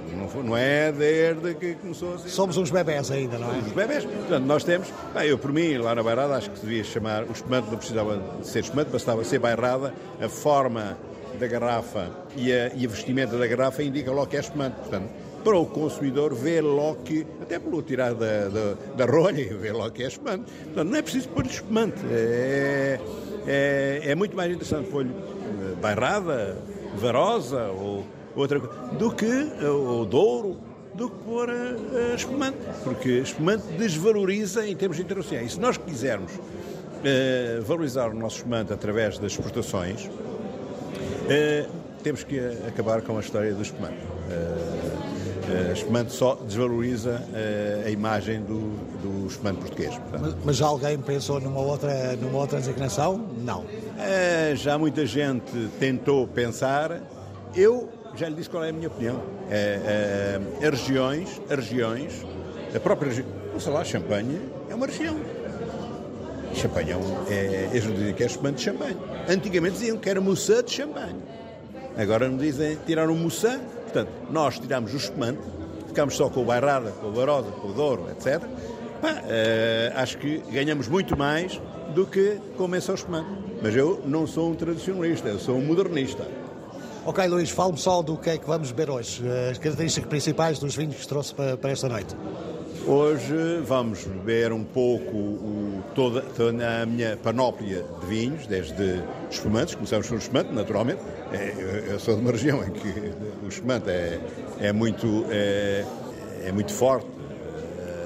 não 0.43 0.56
é 0.56 0.93
desde 0.93 1.55
que 1.55 1.75
começou 1.75 2.15
assim. 2.15 2.29
Somos 2.29 2.56
uns 2.56 2.71
bebés 2.71 3.11
ainda, 3.11 3.39
não 3.39 3.49
é? 3.49 3.50
Somos 3.50 3.67
uns 3.67 3.73
bebés. 3.73 4.05
Portanto, 4.05 4.44
nós 4.44 4.65
temos. 4.65 4.89
Bem, 5.15 5.29
eu, 5.29 5.39
por 5.39 5.53
mim, 5.53 5.79
lá 5.79 5.94
na 5.94 6.03
Bairrada, 6.03 6.35
acho 6.35 6.50
que 6.50 6.61
devia 6.61 6.85
chamar. 6.85 7.25
O 7.25 7.33
espumante 7.33 7.71
não 7.71 7.79
precisava 7.79 8.23
de 8.41 8.47
ser 8.47 8.61
espumante, 8.61 8.91
bastava 8.91 9.25
ser 9.25 9.39
bairrada. 9.39 9.94
A 10.21 10.29
forma 10.29 10.97
da 11.39 11.47
garrafa 11.47 12.11
e 12.37 12.53
a, 12.53 12.73
e 12.75 12.85
a 12.85 12.89
vestimenta 12.89 13.37
da 13.37 13.47
garrafa 13.47 13.83
indica 13.83 14.11
logo 14.11 14.27
que 14.27 14.37
é 14.37 14.41
espumante. 14.41 14.77
Portanto, 14.77 15.09
para 15.43 15.59
o 15.59 15.67
consumidor 15.67 16.35
ver 16.35 16.61
logo 16.61 17.03
que, 17.03 17.27
até 17.41 17.59
pelo 17.59 17.83
tirar 17.83 18.15
da, 18.15 18.49
da, 18.49 18.75
da 18.97 19.05
rolha, 19.05 19.44
ver 19.59 19.73
logo 19.73 19.91
que 19.91 20.05
é 20.05 20.09
espumante. 20.09 20.50
Portanto, 20.65 20.89
não 20.89 20.97
é 20.97 21.03
preciso 21.03 21.29
pôr 21.29 21.47
espumante. 21.47 21.99
É, 22.11 23.00
é, 23.47 24.00
é 24.05 24.15
muito 24.15 24.37
mais 24.37 24.53
interessante 24.53 24.89
pôr 24.89 25.05
eh, 25.05 25.75
bairrada, 25.81 26.56
varosa 26.97 27.69
ou 27.69 28.05
outra 28.34 28.58
do 28.58 29.11
que 29.11 29.26
o 29.64 30.05
Douro, 30.05 30.58
do 30.94 31.08
que 31.08 31.17
pôr 31.25 31.49
a, 31.50 32.12
a 32.12 32.14
espumante, 32.14 32.58
porque 32.84 33.08
espumante 33.19 33.64
desvaloriza 33.79 34.67
em 34.67 34.76
termos 34.76 34.99
internacionais. 34.99 35.52
E 35.52 35.55
se 35.55 35.61
nós 35.61 35.76
quisermos 35.76 36.32
uh, 36.32 37.62
valorizar 37.62 38.08
o 38.08 38.14
nosso 38.14 38.38
espumante 38.38 38.73
através 38.73 39.19
das 39.19 39.32
exportações, 39.32 40.06
uh, 40.06 41.70
temos 42.02 42.25
que 42.25 42.38
acabar 42.67 43.02
com 43.02 43.17
a 43.17 43.20
história 43.20 43.55
do 43.55 43.62
espumante. 43.62 43.96
Uh, 43.96 45.12
espumante 45.73 46.12
só 46.12 46.37
desvaloriza 46.37 47.20
a 47.84 47.90
imagem 47.90 48.40
do, 48.40 48.70
do 49.02 49.26
espumante 49.26 49.61
português. 49.61 50.00
Mas, 50.11 50.34
mas, 50.44 50.56
já 50.56 50.67
alguém 50.67 50.96
pensou 50.99 51.40
numa 51.40 51.61
outra, 51.61 52.17
numa 52.17 52.38
outra 52.38 52.58
designação? 52.58 53.29
Não. 53.44 53.64
já 54.55 54.79
muita 54.79 55.05
gente 55.05 55.69
tentou 55.79 56.26
pensar. 56.26 57.02
Eu 57.55 57.90
já 58.14 58.29
lhe 58.29 58.35
disse 58.35 58.50
qual 58.50 58.64
é 58.64 58.70
a 58.70 58.73
minha 58.73 58.88
opinião. 58.88 59.23
É, 59.50 60.41
é, 60.61 60.67
as 60.67 60.81
regiões, 60.81 61.41
as 61.49 61.69
regiões, 61.69 62.26
a 62.75 62.81
própria 62.81 63.09
região, 63.09 63.26
sei 63.59 63.73
lá, 63.73 63.82
é 64.69 64.75
uma 64.75 64.87
região. 64.87 65.17
Champanhe 66.55 66.91
é, 66.91 66.97
um, 66.97 67.26
é 67.29 67.69
eles 67.73 67.87
não 67.87 67.94
dizem 67.94 68.14
que 68.14 68.23
é 68.23 68.26
espumante 68.26 68.56
de 68.59 68.62
champanhe. 68.64 68.97
Antigamente 69.29 69.75
diziam 69.75 69.97
que 69.97 70.09
era 70.09 70.20
moussã 70.20 70.62
de 70.62 70.70
champanhe. 70.73 71.17
Agora 71.97 72.29
não 72.29 72.37
dizem, 72.37 72.79
tiraram 72.87 73.14
moussã. 73.14 73.59
Portanto, 73.85 74.11
nós 74.31 74.58
tiramos 74.58 74.93
o 74.93 74.97
espumante, 74.97 75.41
ficamos 75.87 76.17
só 76.17 76.29
com 76.29 76.43
o 76.43 76.44
bairrada, 76.44 76.91
com 76.93 77.08
o 77.08 77.12
barosa, 77.12 77.50
com 77.50 77.69
o 77.69 77.73
douro, 77.73 78.06
etc. 78.11 78.43
Pá, 79.00 79.12
uh, 79.12 79.97
acho 79.97 80.19
que 80.19 80.38
ganhamos 80.50 80.88
muito 80.88 81.17
mais 81.17 81.61
do 81.94 82.06
que 82.06 82.38
com 82.56 82.65
o 82.65 82.76
espumante. 82.76 83.29
Mas 83.63 83.75
eu 83.77 84.03
não 84.06 84.27
sou 84.27 84.51
um 84.51 84.55
tradicionalista, 84.55 85.29
eu 85.29 85.39
sou 85.39 85.56
um 85.56 85.65
modernista. 85.65 86.27
Ok, 87.05 87.27
Luís, 87.27 87.51
fale-me 87.51 87.79
só 87.79 88.01
do 88.01 88.17
que 88.17 88.31
é 88.31 88.39
que 88.39 88.47
vamos 88.47 88.71
beber 88.71 88.89
hoje, 88.89 89.25
as 89.51 89.59
características 89.59 90.09
principais 90.09 90.61
dos 90.61 90.77
vinhos 90.77 90.94
que 90.94 91.09
trouxe 91.09 91.35
para, 91.35 91.56
para 91.56 91.73
esta 91.73 91.89
noite. 91.89 92.15
Hoje 92.87 93.61
vamos 93.65 94.05
beber 94.05 94.53
um 94.53 94.63
pouco 94.63 95.17
o, 95.17 95.82
toda, 95.97 96.23
toda, 96.23 96.82
a 96.82 96.87
minha 96.87 97.17
panóplia 97.17 97.85
de 98.01 98.06
vinhos, 98.06 98.47
desde 98.47 99.03
espumantes, 99.29 99.75
começamos 99.75 100.09
com 100.09 100.15
o 100.15 100.19
espumante, 100.19 100.53
naturalmente. 100.53 101.01
É, 101.32 101.91
eu, 101.91 101.99
sou 101.99 102.15
de 102.15 102.21
uma 102.21 102.31
região 102.31 102.63
em 102.63 102.71
que 102.71 102.94
o 103.44 103.49
espumante 103.49 103.91
é, 103.91 104.21
é, 104.61 104.73
muito, 104.73 105.27
é, 105.29 105.85
é, 106.44 106.53
muito 106.53 106.73
forte, 106.73 107.09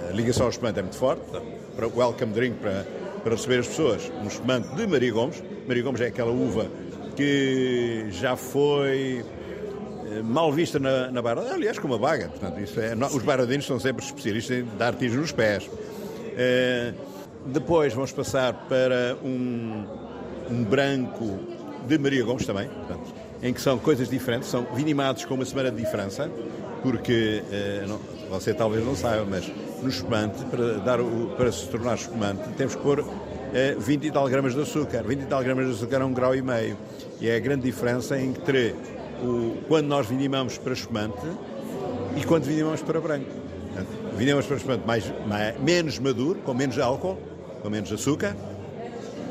a 0.09 0.13
ligação 0.13 0.47
ao 0.47 0.51
espumante 0.51 0.79
é 0.79 0.83
muito 0.83 0.97
forte, 0.97 1.21
para 1.77 1.87
welcome 1.87 2.33
drink, 2.33 2.57
para, 2.61 2.87
para 3.23 3.35
receber 3.35 3.59
as 3.59 3.67
pessoas, 3.67 4.11
um 4.23 4.27
espumante 4.27 4.75
de 4.75 4.87
Maria 4.87 5.13
Gomes. 5.13 5.43
Maria 5.69 5.83
Gomes 5.83 6.01
é 6.01 6.07
aquela 6.07 6.31
uva 6.31 6.67
que 7.17 8.07
já 8.11 8.37
foi 8.37 9.25
eh, 10.07 10.23
mal 10.23 10.53
vista 10.53 10.79
na, 10.79 11.11
na 11.11 11.23
Barra, 11.23 11.55
aliás, 11.55 11.79
como 11.79 11.95
a 11.95 11.99
baga. 11.99 12.29
Portanto, 12.29 12.61
isso 12.61 12.79
é, 12.79 12.95
os 12.95 13.23
baradinos 13.23 13.67
são 13.67 13.81
sempre 13.81 14.05
especialistas 14.05 14.59
em 14.59 14.65
dar 14.77 14.95
tiros 14.95 15.17
nos 15.17 15.33
pés. 15.33 15.69
Eh, 16.37 16.93
depois 17.47 17.95
vamos 17.95 18.13
passar 18.13 18.53
para 18.69 19.17
um, 19.25 19.85
um, 20.51 20.65
branco 20.65 21.39
de 21.87 21.99
Maria 21.99 22.25
Gomes 22.25 22.45
também, 22.45 22.69
portanto, 22.69 23.15
em 23.43 23.53
que 23.53 23.61
são 23.61 23.79
coisas 23.79 24.09
diferentes, 24.09 24.49
são 24.49 24.67
vinimados 24.75 25.25
com 25.25 25.35
uma 25.35 25.45
semana 25.45 25.71
de 25.71 25.77
diferença, 25.77 26.31
porque 26.83 27.43
eh, 27.51 27.85
não, 27.89 27.99
você 28.29 28.53
talvez 28.53 28.85
não 28.85 28.95
saiba, 28.95 29.25
mas 29.25 29.51
no 29.83 29.89
espumante, 29.89 30.45
para, 30.47 30.79
dar 30.79 31.01
o, 31.01 31.35
para 31.37 31.51
se 31.51 31.67
tornar 31.69 31.95
espumante, 31.95 32.49
temos 32.57 32.75
que 32.75 32.83
pôr 32.83 33.05
20 33.79 34.05
e 34.05 34.11
tal 34.11 34.29
gramas 34.29 34.55
de 34.55 34.61
açúcar. 34.61 35.03
20 35.03 35.23
e 35.23 35.27
tal 35.27 35.43
gramas 35.43 35.67
de 35.67 35.73
açúcar 35.73 36.03
é 36.03 36.05
um 36.05 36.13
grau 36.13 36.35
e 36.35 36.43
meio. 36.43 36.77
E 37.21 37.29
é 37.29 37.37
a 37.37 37.39
grande 37.41 37.63
diferença 37.63 38.19
entre 38.21 38.75
o, 39.23 39.57
quando 39.69 39.87
nós 39.87 40.07
vinimamos 40.07 40.59
para 40.59 40.73
espumante 40.73 41.27
e 42.17 42.25
quando 42.25 42.45
vinimamos 42.45 42.83
para 42.83 43.01
branco. 43.01 43.31
Vinimamos 44.17 44.47
para 44.47 44.57
espumante 44.57 44.87
mais, 44.87 45.13
mais, 45.27 45.61
menos 45.61 45.99
maduro, 45.99 46.39
com 46.41 46.55
menos 46.55 46.79
álcool, 46.79 47.19
com 47.63 47.71
menos 47.71 47.93
açúcar, 47.93 48.37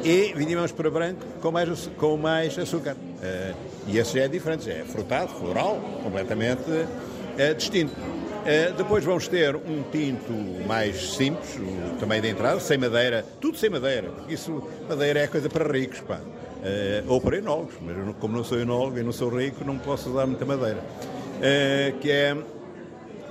e 0.03 0.33
vinimamos 0.35 0.71
para 0.71 0.89
branco 0.91 1.21
com 1.41 1.51
mais, 1.51 1.89
com 1.97 2.17
mais 2.17 2.57
açúcar. 2.59 2.93
Uh, 2.95 3.55
e 3.87 3.97
esse 3.97 4.13
já 4.13 4.25
é 4.25 4.27
diferente, 4.27 4.69
é 4.69 4.83
frutado, 4.83 5.29
floral, 5.33 5.79
completamente 6.03 6.69
uh, 6.69 7.55
distinto. 7.55 7.93
Uh, 7.99 8.73
depois 8.77 9.03
vamos 9.03 9.27
ter 9.27 9.55
um 9.55 9.83
tinto 9.91 10.31
mais 10.67 11.15
simples, 11.15 11.59
também 11.99 12.21
de 12.21 12.29
entrada, 12.29 12.59
sem 12.59 12.77
madeira, 12.77 13.25
tudo 13.41 13.57
sem 13.57 13.69
madeira. 13.69 14.11
Isso, 14.29 14.61
madeira 14.87 15.21
é 15.21 15.27
coisa 15.27 15.49
para 15.49 15.71
ricos, 15.71 16.01
pá. 16.01 16.19
Uh, 16.65 17.12
ou 17.12 17.22
para 17.22 17.38
enólogos, 17.38 17.75
mas 17.79 17.95
eu, 17.95 18.13
como 18.15 18.36
não 18.36 18.43
sou 18.43 18.60
enólogo 18.60 18.98
e 18.98 19.03
não 19.03 19.12
sou 19.12 19.29
rico, 19.29 19.63
não 19.63 19.77
posso 19.77 20.10
usar 20.10 20.25
muita 20.25 20.45
madeira. 20.45 20.79
Uh, 20.79 22.00
que 22.00 22.10
é, 22.10 22.36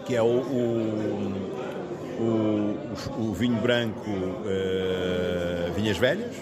que 0.07 0.15
é 0.15 0.23
o, 0.23 0.27
o, 0.27 1.33
o, 2.21 3.29
o 3.31 3.35
vinho 3.35 3.57
branco 3.57 4.11
Vinhas 5.75 5.99
Velhas, 5.99 6.37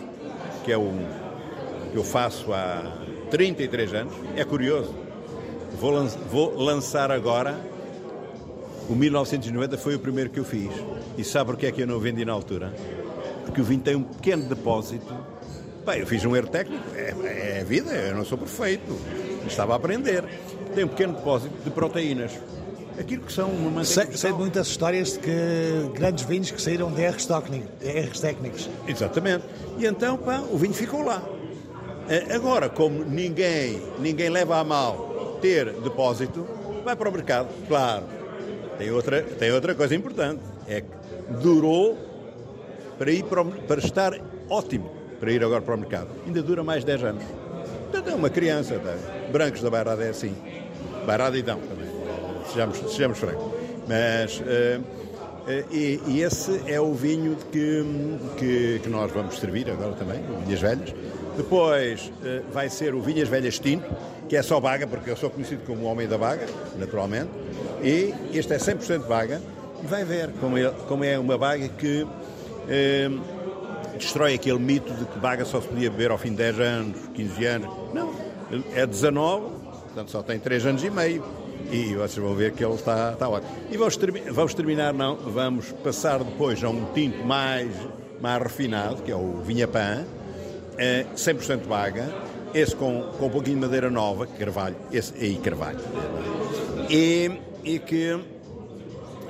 que 0.65 0.71
é 0.71 0.77
o 0.77 0.93
que 1.91 1.97
eu 1.97 2.05
faço 2.05 2.53
há 2.53 2.99
33 3.31 3.95
anos. 3.95 4.13
É 4.37 4.45
curioso. 4.45 4.95
Vou, 5.81 5.91
lan 5.91 6.07
vou 6.31 6.61
lançar 6.61 7.11
agora 7.11 7.59
o 8.89 8.95
1990 8.95 9.79
foi 9.79 9.95
o 9.95 9.99
primeiro 9.99 10.31
que 10.31 10.39
eu 10.39 10.45
fiz. 10.45 10.71
E 11.17 11.25
sabe 11.25 11.47
porquê 11.47 11.67
é 11.67 11.73
que 11.73 11.83
eu 11.83 11.87
não 11.87 11.99
vendi 11.99 12.25
na 12.25 12.33
altura? 12.33 12.75
Porque 13.45 13.61
o 13.61 13.65
vinho 13.65 13.81
tem 13.81 13.97
um 13.97 14.03
pequeno 14.03 14.45
depósito. 14.45 15.15
Bem, 15.85 16.01
eu 16.01 16.07
fiz 16.07 16.25
um 16.25 16.37
erro 16.37 16.49
técnico, 16.49 16.85
é, 16.95 17.59
é 17.59 17.65
vida, 17.65 17.91
eu 17.91 18.15
não 18.15 18.25
sou 18.25 18.39
perfeito. 18.39 18.97
Estava 19.47 19.73
a 19.73 19.77
aprender. 19.77 20.25
Tem 20.75 20.85
um 20.85 20.89
pequeno 20.89 21.15
depósito 21.15 21.55
de 21.65 21.71
proteínas. 21.71 22.33
Aquilo 22.99 23.25
que 23.25 23.33
são 23.33 23.51
uma 23.51 23.85
sei, 23.85 24.07
sei 24.13 24.33
de 24.33 24.39
muitas 24.39 24.69
histórias 24.69 25.15
de 25.15 25.19
que 25.19 25.91
grandes 25.95 26.25
vinhos 26.25 26.51
que 26.51 26.61
saíram 26.61 26.93
de 26.93 27.03
erros 27.03 27.27
técnicos. 28.21 28.71
Exatamente. 28.87 29.45
E 29.79 29.87
então, 29.87 30.17
pá, 30.19 30.41
o 30.51 30.57
vinho 30.57 30.75
ficou 30.75 31.03
lá. 31.03 31.23
Eh, 32.09 32.35
agora, 32.35 32.69
como 32.69 33.05
ninguém, 33.05 33.83
ninguém 33.99 34.29
leva 34.29 34.59
a 34.59 34.65
mal 34.65 35.39
ter 35.41 35.73
depósito, 35.73 36.47
vai 36.85 36.95
para 36.95 37.09
o 37.09 37.13
mercado, 37.13 37.49
claro 37.67 38.05
tem 38.83 38.91
outra, 38.91 39.23
tem 39.23 39.53
outra 39.53 39.75
coisa 39.75 39.95
importante, 39.95 40.43
é 40.67 40.81
que 40.81 40.89
durou 41.41 41.97
para, 42.99 43.11
ir 43.13 43.23
para, 43.25 43.45
para 43.45 43.79
estar 43.81 44.13
ótimo 44.49 45.02
para 45.23 45.31
ir 45.31 45.45
agora 45.45 45.63
para 45.63 45.77
o 45.77 45.79
mercado. 45.79 46.09
Ainda 46.27 46.43
dura 46.43 46.65
mais 46.65 46.83
10 46.83 47.05
anos. 47.05 47.23
Portanto, 47.93 48.11
é 48.11 48.15
uma 48.17 48.29
criança. 48.29 48.77
Tá? 48.81 48.97
Brancos 49.31 49.63
da 49.63 49.71
Bairrada 49.71 50.03
é 50.03 50.09
assim. 50.09 50.35
Bairrada 51.07 51.39
e 51.39 51.43
dão 51.43 51.61
também. 51.61 51.87
Sejamos, 52.49 52.79
sejamos 52.93 53.19
francos. 53.21 53.53
Mas. 53.87 54.41
Uh, 54.41 54.81
uh, 54.81 55.73
e, 55.73 56.01
e, 56.09 56.23
esse 56.23 56.61
é 56.67 56.81
o 56.81 56.93
vinho 56.93 57.37
que, 57.53 57.85
que, 58.37 58.81
que, 58.83 58.89
nós 58.89 59.13
vamos 59.13 59.39
servir 59.39 59.71
agora 59.71 59.93
também, 59.93 60.21
Vinhas 60.45 60.61
Velhas. 60.61 60.93
Depois 61.37 62.09
uh, 62.09 62.43
vai 62.53 62.69
ser 62.69 62.93
o 62.93 63.01
Vinhas 63.01 63.29
Velhas 63.29 63.61
Tinto, 63.61 63.89
que 64.29 64.37
é 64.37 64.43
só 64.43 64.59
baga, 64.59 64.89
porque 64.89 65.09
eu 65.09 65.17
sou 65.17 65.31
conhecido 65.31 65.63
como 65.65 65.83
o 65.83 65.85
homem 65.85 66.09
da 66.09 66.19
baga, 66.19 66.47
naturalmente. 66.77 67.31
E 67.81 68.13
este 68.35 68.55
é 68.55 68.59
100% 68.59 69.07
baga. 69.07 69.41
E 69.85 69.87
vai 69.87 70.05
ver 70.05 70.31
como 70.41 70.59
é, 70.59 70.69
como 70.89 71.05
é 71.05 71.17
uma 71.17 71.39
baga 71.39 71.69
que 71.69 72.05
eh, 72.69 73.09
destrói 73.97 74.35
aquele 74.35 74.59
mito 74.59 74.93
de 74.93 75.05
que 75.05 75.19
baga 75.19 75.45
só 75.45 75.61
se 75.61 75.69
podia 75.69 75.91
beber 75.91 76.11
ao 76.11 76.19
fim 76.19 76.31
de 76.31 76.37
10 76.37 76.61
anos, 76.61 76.99
15 77.15 77.45
anos. 77.47 77.71
Não, 77.95 78.13
é 78.75 78.87
19, 78.87 79.47
portanto 79.85 80.11
só 80.11 80.23
tem 80.23 80.39
3 80.39 80.67
anos 80.67 80.85
e 80.85 80.91
meio. 80.91 81.25
E 81.71 81.95
vocês 81.95 82.17
vão 82.17 82.35
ver 82.35 82.53
que 82.53 82.65
ele 82.65 82.75
está, 82.75 83.13
está 83.13 83.29
ótimo. 83.29 83.51
E 83.71 83.77
vamos, 83.77 83.99
vamos 84.31 84.55
terminar, 84.55 84.93
não, 84.93 85.17
vamos 85.17 85.73
passar 85.85 86.23
depois 86.23 86.63
a 86.63 86.69
um 86.69 86.93
tinto 86.93 87.25
mais, 87.25 87.71
mais 88.21 88.43
refinado, 88.43 89.03
que 89.03 89.11
é 89.11 89.17
o 89.17 89.41
Vinhapan, 89.43 90.05
é 90.77 91.07
100% 91.17 91.67
baga, 91.67 92.13
esse 92.53 92.75
com, 92.75 93.03
com 93.19 93.27
um 93.27 93.31
pouquinho 93.31 93.57
de 93.57 93.63
madeira 93.63 93.91
nova, 93.91 94.27
carvalho, 94.27 94.77
esse 94.93 95.15
aí 95.15 95.37
carvalho. 95.37 95.79
E 96.91 97.31
e 97.65 97.79
que, 97.79 98.19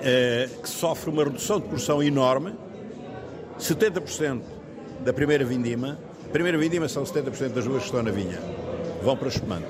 eh, 0.03 0.49
que 0.63 0.69
sofre 0.69 1.11
uma 1.11 1.25
redução 1.25 1.61
de 1.61 1.67
produção 1.67 2.03
enorme, 2.03 2.55
70% 3.59 4.41
da 5.05 5.13
primeira 5.13 5.45
vindima, 5.45 5.99
a 6.27 6.33
primeira 6.33 6.57
vindima 6.57 6.89
são 6.89 7.03
70% 7.03 7.49
das 7.51 7.67
ruas 7.67 7.81
que 7.81 7.87
estão 7.87 8.03
na 8.03 8.11
vinha, 8.11 8.39
vão 9.03 9.17
para 9.17 9.27
o 9.27 9.29
espumante. 9.29 9.67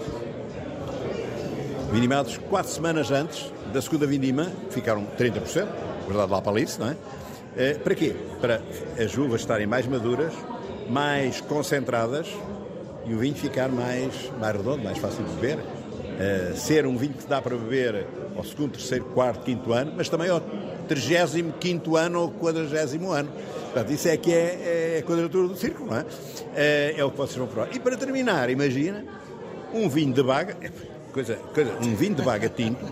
Vindimados 1.93 2.39
quatro 2.49 2.71
semanas 2.71 3.11
antes 3.11 3.53
da 3.73 3.81
segunda 3.83 4.07
vindima, 4.07 4.51
ficaram 4.71 5.07
30%, 5.19 5.67
verdade 6.07 6.31
lá 6.31 6.41
para 6.41 6.61
isso, 6.61 6.81
não 6.81 6.89
é? 6.89 6.97
Eh, 7.57 7.75
para 7.75 7.95
quê? 7.95 8.15
Para 8.41 8.63
as 8.99 9.17
uvas 9.17 9.41
estarem 9.41 9.67
mais 9.67 9.87
maduras, 9.87 10.33
mais 10.89 11.41
concentradas 11.41 12.29
e 13.05 13.15
o 13.15 13.19
vinho 13.19 13.35
ficar 13.35 13.69
mais, 13.69 14.15
mais 14.39 14.57
redondo, 14.57 14.83
mais 14.83 14.99
fácil 14.99 15.25
de 15.25 15.33
beber. 15.35 15.59
Uh, 16.13 16.57
ser 16.57 16.87
um 16.87 16.97
vinho 16.97 17.15
que 17.15 17.27
dá 17.27 17.41
para 17.41 17.57
beber 17.57 18.07
ao 18.37 18.45
segundo, 18.45 18.73
terceiro, 18.73 19.05
quarto, 19.07 19.43
quinto 19.45 19.73
ano, 19.73 19.95
mas 19.97 20.09
também 20.09 20.29
ao 20.29 20.43
trigésimo 20.87 21.53
quinto 21.55 21.97
ano 21.97 22.21
ou 22.21 22.31
quadragésimo 22.31 23.11
ano. 23.11 23.31
Portanto, 23.73 23.91
isso 23.91 24.07
é 24.07 24.17
que 24.19 24.31
é, 24.33 24.97
é 24.97 24.99
a 25.01 25.03
quadratura 25.03 25.49
do 25.49 25.57
círculo, 25.57 25.91
não 25.91 25.97
é? 25.97 26.05
é? 26.55 26.95
É 26.99 27.05
o 27.05 27.11
que 27.11 27.17
vocês 27.17 27.37
vão 27.39 27.47
provar. 27.47 27.75
E 27.75 27.81
para 27.81 27.97
terminar, 27.97 28.51
imagina 28.51 29.03
um 29.73 29.89
vinho 29.89 30.13
de 30.13 30.23
baga, 30.23 30.55
é, 30.61 30.71
coisa, 31.11 31.37
coisa, 31.55 31.73
um 31.81 31.95
vinho 31.95 32.15
de 32.15 32.23
baga 32.23 32.51
tinto, 32.51 32.85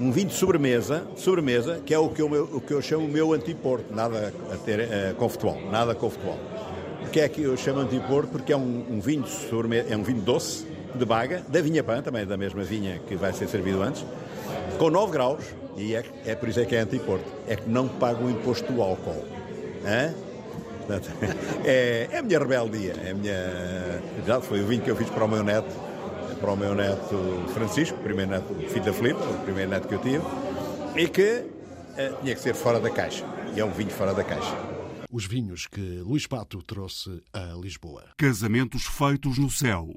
um 0.00 0.10
vinho 0.10 0.28
de 0.28 0.34
sobremesa, 0.34 1.06
sobremesa, 1.14 1.80
que 1.84 1.92
é 1.92 1.98
o 1.98 2.08
que 2.08 2.22
eu, 2.22 2.26
o 2.26 2.58
que 2.58 2.72
eu 2.72 2.80
chamo 2.80 3.04
o 3.04 3.08
meu 3.08 3.34
antiporto, 3.34 3.94
nada 3.94 4.32
a 4.50 4.56
ter 4.56 4.80
uh, 4.80 5.14
com 5.16 5.28
futebol, 5.28 5.60
nada 5.70 5.94
com 5.94 6.08
futebol. 6.08 6.38
Porque 7.00 7.20
é 7.20 7.28
que 7.28 7.42
eu 7.42 7.54
chamo 7.58 7.80
antiporto? 7.80 8.30
Porque 8.30 8.50
é 8.50 8.56
um, 8.56 8.86
um 8.90 9.00
vinho 9.00 9.24
de 9.24 9.30
sobremesa, 9.30 9.92
é 9.92 9.96
um 9.96 10.02
vinho 10.02 10.22
doce, 10.22 10.66
de 10.94 11.04
baga, 11.04 11.42
da 11.48 11.60
vinha 11.60 11.84
pan, 11.84 12.00
também 12.00 12.24
da 12.24 12.36
mesma 12.38 12.62
vinha 12.62 12.98
que 13.06 13.14
vai 13.14 13.34
ser 13.34 13.46
servido 13.46 13.82
antes, 13.82 14.06
com 14.78 14.88
9 14.88 15.12
graus, 15.12 15.44
e 15.76 15.94
é, 15.94 16.02
é 16.24 16.34
por 16.34 16.48
isso 16.48 16.60
é 16.60 16.64
que 16.64 16.74
é 16.74 16.80
antiporto, 16.80 17.24
é 17.46 17.56
que 17.56 17.68
não 17.68 17.86
paga 17.86 18.24
o 18.24 18.30
imposto 18.30 18.72
do 18.72 18.80
álcool. 18.80 19.24
Hã? 19.84 20.14
É, 21.64 22.08
é 22.10 22.18
a 22.18 22.22
minha 22.22 22.38
rebeldia, 22.38 22.94
é 23.04 23.10
a 23.10 23.14
minha. 23.14 23.34
Já 24.26 24.40
foi 24.40 24.62
o 24.62 24.66
vinho 24.66 24.82
que 24.82 24.90
eu 24.90 24.96
fiz 24.96 25.08
para 25.10 25.24
o 25.24 25.28
meu 25.28 25.42
neto, 25.44 25.68
para 26.40 26.50
o 26.50 26.56
meu 26.56 26.74
neto 26.74 27.44
Francisco, 27.52 27.98
primeiro 27.98 28.30
neto, 28.30 28.54
filho 28.68 28.84
da 28.84 28.92
Filipe, 28.92 29.20
o 29.20 29.44
primeiro 29.44 29.70
neto 29.70 29.86
que 29.86 29.94
eu 29.94 29.98
tive, 30.00 30.24
e 30.96 31.06
que 31.08 31.44
é, 31.96 32.12
tinha 32.22 32.34
que 32.34 32.40
ser 32.40 32.54
fora 32.54 32.80
da 32.80 32.90
caixa. 32.90 33.24
E 33.54 33.60
é 33.60 33.64
um 33.64 33.70
vinho 33.70 33.90
fora 33.90 34.14
da 34.14 34.24
caixa. 34.24 34.56
Os 35.10 35.26
vinhos 35.26 35.66
que 35.66 35.98
Luís 35.98 36.26
Pato 36.26 36.62
trouxe 36.62 37.22
a 37.32 37.54
Lisboa. 37.60 38.04
Casamentos 38.16 38.84
feitos 38.84 39.38
no 39.38 39.50
céu. 39.50 39.88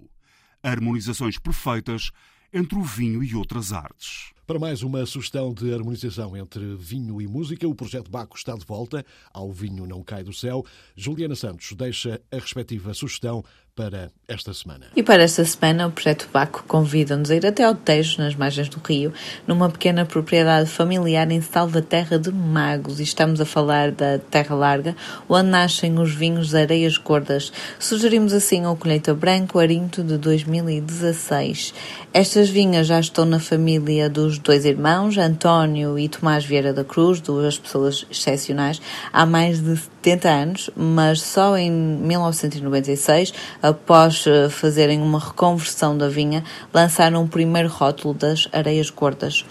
Harmonizações 0.64 1.38
perfeitas 1.38 2.12
entre 2.54 2.78
o 2.78 2.84
vinho 2.84 3.24
e 3.24 3.36
outras 3.36 3.72
artes. 3.72 4.32
Para 4.52 4.60
mais 4.60 4.84
uma 4.84 5.06
sugestão 5.06 5.54
de 5.54 5.74
harmonização 5.74 6.36
entre 6.36 6.76
vinho 6.76 7.22
e 7.22 7.26
música, 7.26 7.66
o 7.66 7.74
projeto 7.74 8.12
Baco 8.12 8.36
está 8.36 8.54
de 8.54 8.66
volta 8.66 9.06
ao 9.34 9.50
Vinho 9.50 9.88
Não 9.88 10.04
Cai 10.04 10.26
do 10.26 10.34
Céu. 10.34 10.66
Juliana 10.94 11.38
Santos 11.38 11.72
deixa 11.72 12.20
a 12.30 12.36
respectiva 12.36 12.94
sugestão 12.94 13.46
para 13.76 14.12
esta 14.28 14.54
semana. 14.54 14.88
E 14.96 15.02
para 15.02 15.24
esta 15.24 15.44
semana, 15.46 15.88
o 15.88 15.92
Projeto 15.92 16.30
Baco 16.32 16.64
convida-nos 16.68 17.32
a 17.32 17.36
ir 17.36 17.46
até 17.46 17.64
ao 17.64 17.74
Tejo, 17.74 18.22
nas 18.22 18.36
margens 18.36 18.68
do 18.70 18.80
Rio, 18.80 19.14
numa 19.48 19.70
pequena 19.70 20.06
propriedade 20.06 20.70
familiar 20.70 21.32
em 21.32 21.42
Salvaterra 21.42 22.20
de 22.20 22.32
Magos. 22.32 23.00
E 23.00 23.04
estamos 23.04 23.40
a 23.40 23.46
falar 23.46 23.92
da 23.92 24.20
Terra 24.20 24.56
Larga, 24.56 24.96
onde 25.28 25.50
nascem 25.50 25.98
os 26.00 26.14
vinhos 26.14 26.50
de 26.50 26.58
Areias 26.58 26.98
Gordas. 26.98 27.52
Sugerimos 27.80 28.34
assim 28.34 28.66
o 28.66 28.76
Colheita 28.76 29.14
Branco 29.14 29.58
Arinto 29.58 30.04
de 30.04 30.18
2016. 30.18 31.74
Estas 32.14 32.50
vinhas 32.50 32.88
já 32.88 33.00
estão 33.00 33.26
na 33.26 33.40
família 33.40 34.10
dos 34.10 34.38
dois 34.44 34.66
irmãos, 34.66 35.18
António 35.18 35.98
e 35.98 36.10
Tomás 36.10 36.44
Vieira 36.44 36.74
da 36.74 36.84
Cruz, 36.84 37.22
duas 37.22 37.58
pessoas 37.58 38.06
excepcionais, 38.10 38.82
há 39.12 39.26
mais 39.26 39.62
de 39.62 39.78
70 39.78 40.30
anos, 40.30 40.70
mas 40.76 41.22
só 41.22 41.58
em 41.58 41.72
1996, 41.72 43.34
após 43.62 44.26
eh, 44.28 44.50
fazerem 44.50 45.02
uma 45.02 45.20
reconversão 45.20 45.98
da 45.98 46.10
vinha, 46.10 46.44
lançaram 46.74 47.24
o 47.24 47.28
primeiro 47.28 47.70
rótulo 47.70 48.14
das 48.14 48.48
Areias 48.52 48.90
Gordas. 48.90 49.46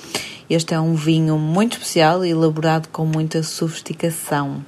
Este 0.48 0.74
é 0.74 0.80
um 0.80 0.94
vinho 0.94 1.38
muito 1.38 1.74
especial 1.74 2.24
e 2.24 2.30
elaborado 2.30 2.88
com 2.88 3.06
muita 3.06 3.42
sofisticação. 3.42 4.64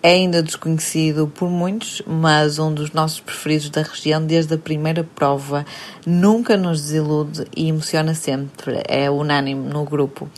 É 0.00 0.10
ainda 0.10 0.40
desconhecido 0.44 1.26
por 1.26 1.50
muitos, 1.50 2.00
mas 2.06 2.60
um 2.60 2.72
dos 2.72 2.92
nossos 2.92 3.18
preferidos 3.18 3.68
da 3.68 3.82
região 3.82 4.24
desde 4.24 4.54
a 4.54 4.58
primeira 4.58 5.02
prova. 5.02 5.66
Nunca 6.06 6.56
nos 6.56 6.82
desilude 6.82 7.44
e 7.56 7.68
emociona 7.68 8.14
sempre. 8.14 8.80
É 8.86 9.10
unânime 9.10 9.68
no 9.68 9.84
grupo. 9.84 10.30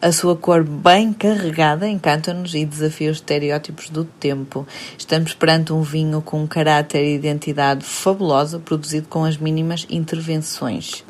A 0.00 0.12
sua 0.12 0.36
cor 0.36 0.62
bem 0.62 1.12
carregada 1.12 1.88
encanta-nos 1.88 2.54
e 2.54 2.64
desafia 2.64 3.10
os 3.10 3.16
estereótipos 3.16 3.90
do 3.90 4.04
tempo. 4.04 4.64
Estamos 4.96 5.34
perante 5.34 5.72
um 5.72 5.82
vinho 5.82 6.22
com 6.22 6.44
um 6.44 6.46
caráter 6.46 7.02
e 7.02 7.16
identidade 7.16 7.84
fabulosa, 7.84 8.60
produzido 8.60 9.08
com 9.08 9.24
as 9.24 9.36
mínimas 9.36 9.84
intervenções. 9.90 11.04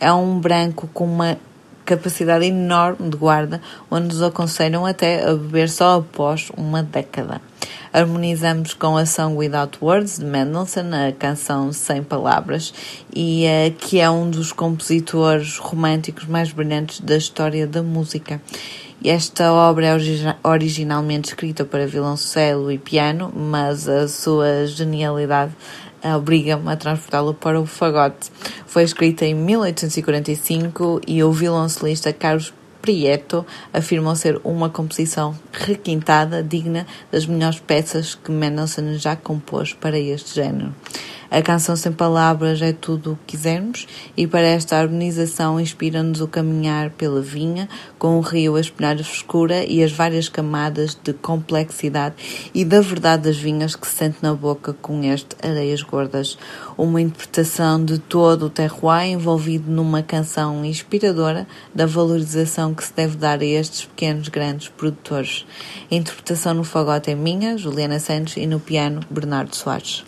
É 0.00 0.12
um 0.12 0.40
branco 0.40 0.90
com 0.92 1.04
uma 1.04 1.38
capacidade 1.84 2.46
enorme 2.46 3.10
de 3.10 3.16
guarda, 3.16 3.60
onde 3.90 4.08
nos 4.08 4.22
aconselham 4.22 4.86
até 4.86 5.24
a 5.24 5.34
beber 5.34 5.68
só 5.68 5.98
após 5.98 6.50
uma 6.56 6.82
década. 6.82 7.40
Harmonizamos 7.92 8.72
com 8.72 8.96
a 8.96 9.04
Song 9.04 9.36
Without 9.36 9.78
Words 9.82 10.18
de 10.18 10.24
Mendelssohn, 10.24 10.92
a 10.94 11.12
canção 11.12 11.72
Sem 11.72 12.02
Palavras, 12.02 12.72
e 13.14 13.44
uh, 13.44 13.72
que 13.72 14.00
é 14.00 14.08
um 14.08 14.30
dos 14.30 14.50
compositores 14.50 15.58
românticos 15.58 16.24
mais 16.24 16.50
brilhantes 16.52 17.00
da 17.00 17.16
história 17.16 17.66
da 17.66 17.82
música. 17.82 18.40
Esta 19.04 19.52
obra 19.52 19.88
é 19.88 20.36
originalmente 20.44 21.30
escrita 21.30 21.64
para 21.64 21.88
violoncelo 21.88 22.70
e 22.70 22.78
piano, 22.78 23.32
mas 23.34 23.88
a 23.88 24.06
sua 24.06 24.64
genialidade 24.66 25.52
obriga-me 26.04 26.70
a 26.70 26.76
transportá-lo 26.76 27.34
para 27.34 27.60
o 27.60 27.66
fagote. 27.66 28.30
Foi 28.66 28.82
escrita 28.82 29.24
em 29.24 29.34
1845 29.34 31.00
e 31.06 31.22
o 31.22 31.32
violoncelista 31.32 32.12
Carlos 32.12 32.52
Prieto 32.82 33.46
afirmou 33.72 34.16
ser 34.16 34.40
uma 34.42 34.68
composição 34.68 35.38
requintada, 35.52 36.42
digna 36.42 36.84
das 37.12 37.26
melhores 37.26 37.60
peças 37.60 38.16
que 38.16 38.32
Mendelssohn 38.32 38.98
já 38.98 39.14
compôs 39.14 39.72
para 39.72 39.96
este 39.96 40.34
género. 40.34 40.74
A 41.32 41.40
canção 41.40 41.74
sem 41.74 41.90
palavras 41.90 42.60
é 42.60 42.74
tudo 42.74 43.12
o 43.12 43.16
que 43.16 43.38
quisermos 43.38 43.86
e 44.14 44.26
para 44.26 44.42
esta 44.42 44.76
harmonização 44.76 45.58
inspira-nos 45.58 46.20
o 46.20 46.28
caminhar 46.28 46.90
pela 46.90 47.22
vinha, 47.22 47.70
com 47.98 48.18
o 48.18 48.20
rio 48.20 48.54
a 48.54 48.60
espelhar 48.60 49.00
a 49.00 49.02
frescura 49.02 49.64
e 49.64 49.82
as 49.82 49.90
várias 49.90 50.28
camadas 50.28 50.94
de 51.02 51.14
complexidade 51.14 52.16
e 52.52 52.66
da 52.66 52.82
verdade 52.82 53.22
das 53.22 53.38
vinhas 53.38 53.74
que 53.74 53.86
se 53.86 53.94
sente 53.94 54.18
na 54.20 54.34
boca 54.34 54.74
com 54.74 55.02
este 55.04 55.34
Areias 55.42 55.80
Gordas. 55.80 56.36
Uma 56.76 57.00
interpretação 57.00 57.82
de 57.82 57.98
todo 57.98 58.44
o 58.44 58.50
terroir 58.50 59.06
envolvido 59.06 59.70
numa 59.70 60.02
canção 60.02 60.62
inspiradora 60.62 61.46
da 61.74 61.86
valorização 61.86 62.74
que 62.74 62.84
se 62.84 62.92
deve 62.92 63.16
dar 63.16 63.40
a 63.40 63.44
estes 63.46 63.86
pequenos 63.86 64.28
grandes 64.28 64.68
produtores. 64.68 65.46
A 65.90 65.94
interpretação 65.94 66.52
no 66.52 66.62
fagote 66.62 67.10
é 67.10 67.14
minha, 67.14 67.56
Juliana 67.56 67.98
Santos, 67.98 68.36
e 68.36 68.46
no 68.46 68.60
piano, 68.60 69.00
Bernardo 69.10 69.56
Soares. 69.56 70.04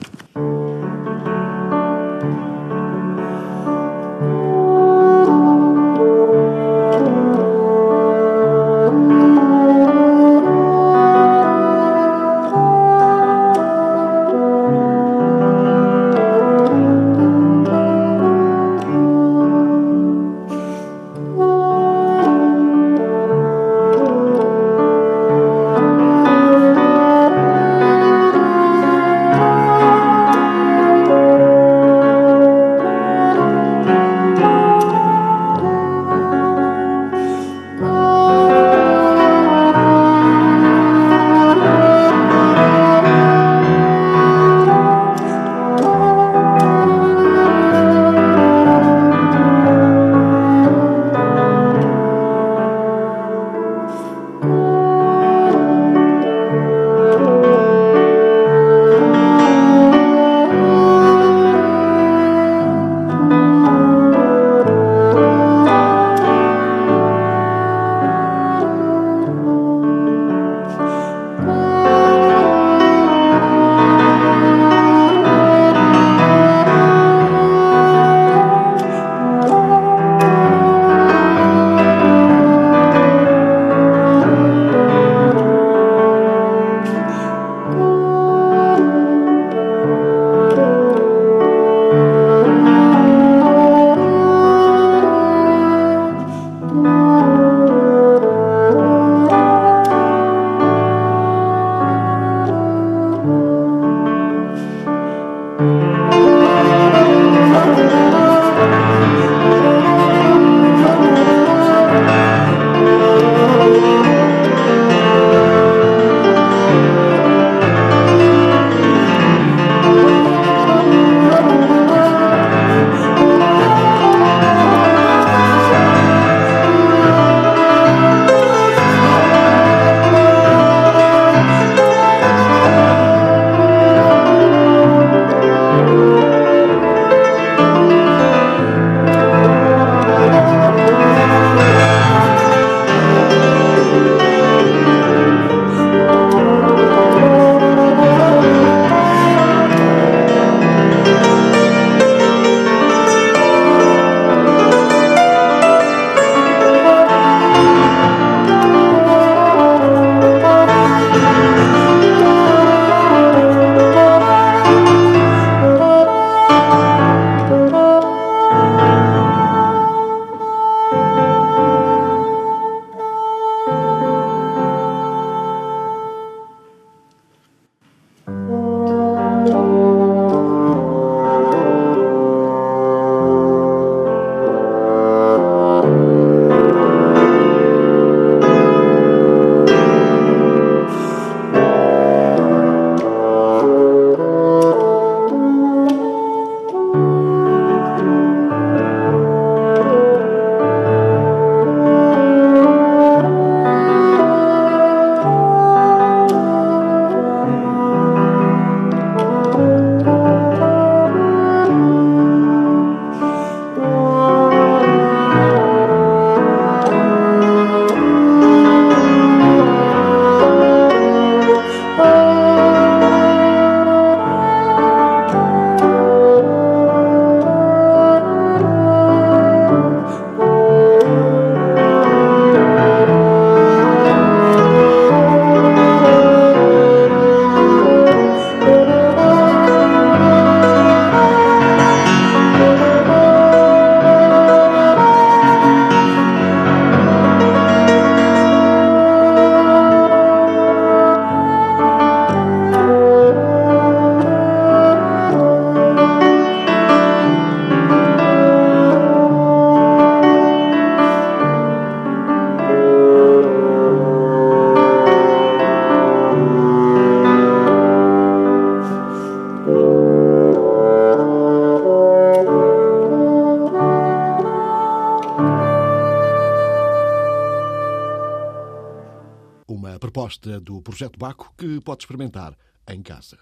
Do 280.64 280.80
Projeto 280.82 281.18
Baco 281.18 281.54
que 281.56 281.80
pode 281.80 282.02
experimentar 282.02 282.56
em 282.88 283.02
casa. 283.02 283.38